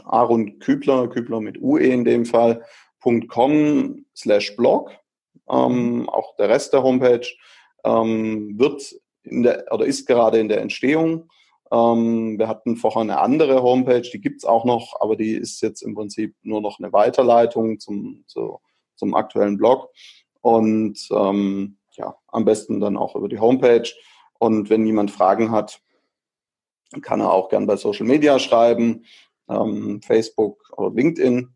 Aaron 0.04 0.58
Kübler, 0.58 1.08
Kübler 1.08 1.40
mit 1.40 1.62
UE 1.62 1.86
in 1.86 2.04
dem 2.04 2.26
Fall, 2.26 2.62
.com 3.28 4.04
slash 4.14 4.54
blog. 4.54 4.90
Ähm, 5.48 6.10
auch 6.10 6.36
der 6.36 6.50
Rest 6.50 6.74
der 6.74 6.82
Homepage 6.82 7.26
ähm, 7.84 8.58
wird 8.58 8.82
in 9.22 9.42
der, 9.44 9.64
oder 9.72 9.86
ist 9.86 10.04
gerade 10.06 10.38
in 10.38 10.50
der 10.50 10.60
Entstehung. 10.60 11.30
Ähm, 11.74 12.38
wir 12.38 12.46
hatten 12.46 12.76
vorher 12.76 13.02
eine 13.02 13.18
andere 13.18 13.62
Homepage, 13.62 14.02
die 14.02 14.20
gibt's 14.20 14.44
auch 14.44 14.64
noch, 14.64 15.00
aber 15.00 15.16
die 15.16 15.32
ist 15.32 15.60
jetzt 15.60 15.82
im 15.82 15.96
Prinzip 15.96 16.36
nur 16.42 16.60
noch 16.60 16.78
eine 16.78 16.92
Weiterleitung 16.92 17.80
zum, 17.80 18.22
zu, 18.28 18.60
zum 18.94 19.14
aktuellen 19.14 19.56
Blog. 19.56 19.90
Und 20.40 21.08
ähm, 21.10 21.78
ja, 21.96 22.16
am 22.28 22.44
besten 22.44 22.78
dann 22.78 22.96
auch 22.96 23.16
über 23.16 23.28
die 23.28 23.40
Homepage. 23.40 23.90
Und 24.38 24.70
wenn 24.70 24.86
jemand 24.86 25.10
Fragen 25.10 25.50
hat, 25.50 25.80
kann 27.02 27.20
er 27.20 27.32
auch 27.32 27.48
gern 27.48 27.66
bei 27.66 27.76
Social 27.76 28.06
Media 28.06 28.38
schreiben, 28.38 29.04
ähm, 29.48 30.00
Facebook 30.02 30.72
oder 30.76 30.94
LinkedIn. 30.94 31.48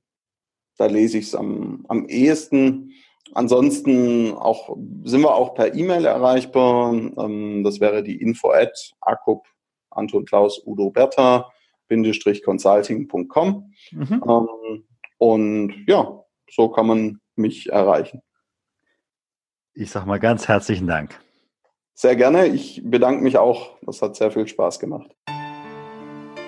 Da 0.78 0.86
lese 0.86 1.18
ich 1.18 1.26
es 1.26 1.34
am, 1.36 1.84
am 1.88 2.06
ehesten. 2.08 2.92
Ansonsten 3.34 4.32
auch, 4.32 4.76
sind 5.04 5.20
wir 5.20 5.34
auch 5.34 5.54
per 5.54 5.74
E-Mail 5.74 6.06
erreichbar. 6.06 6.92
Ähm, 6.92 7.62
das 7.62 7.78
wäre 7.78 8.02
die 8.02 8.20
info 8.20 8.50
at 8.50 8.94
akup 9.00 9.46
Anton 9.90 10.24
Klaus 10.24 10.62
Udo 10.64 10.90
Bertha 10.90 11.50
consulting.com. 12.44 13.72
Mhm. 13.92 14.22
Ähm, 14.26 14.84
und 15.18 15.84
ja, 15.86 16.24
so 16.50 16.68
kann 16.68 16.86
man 16.86 17.20
mich 17.34 17.70
erreichen. 17.70 18.22
Ich 19.74 19.90
sage 19.90 20.06
mal 20.06 20.18
ganz 20.18 20.48
herzlichen 20.48 20.86
Dank. 20.86 21.18
Sehr 21.94 22.16
gerne. 22.16 22.46
Ich 22.46 22.82
bedanke 22.84 23.22
mich 23.22 23.38
auch. 23.38 23.76
Das 23.82 24.02
hat 24.02 24.16
sehr 24.16 24.30
viel 24.30 24.46
Spaß 24.46 24.78
gemacht. 24.78 25.14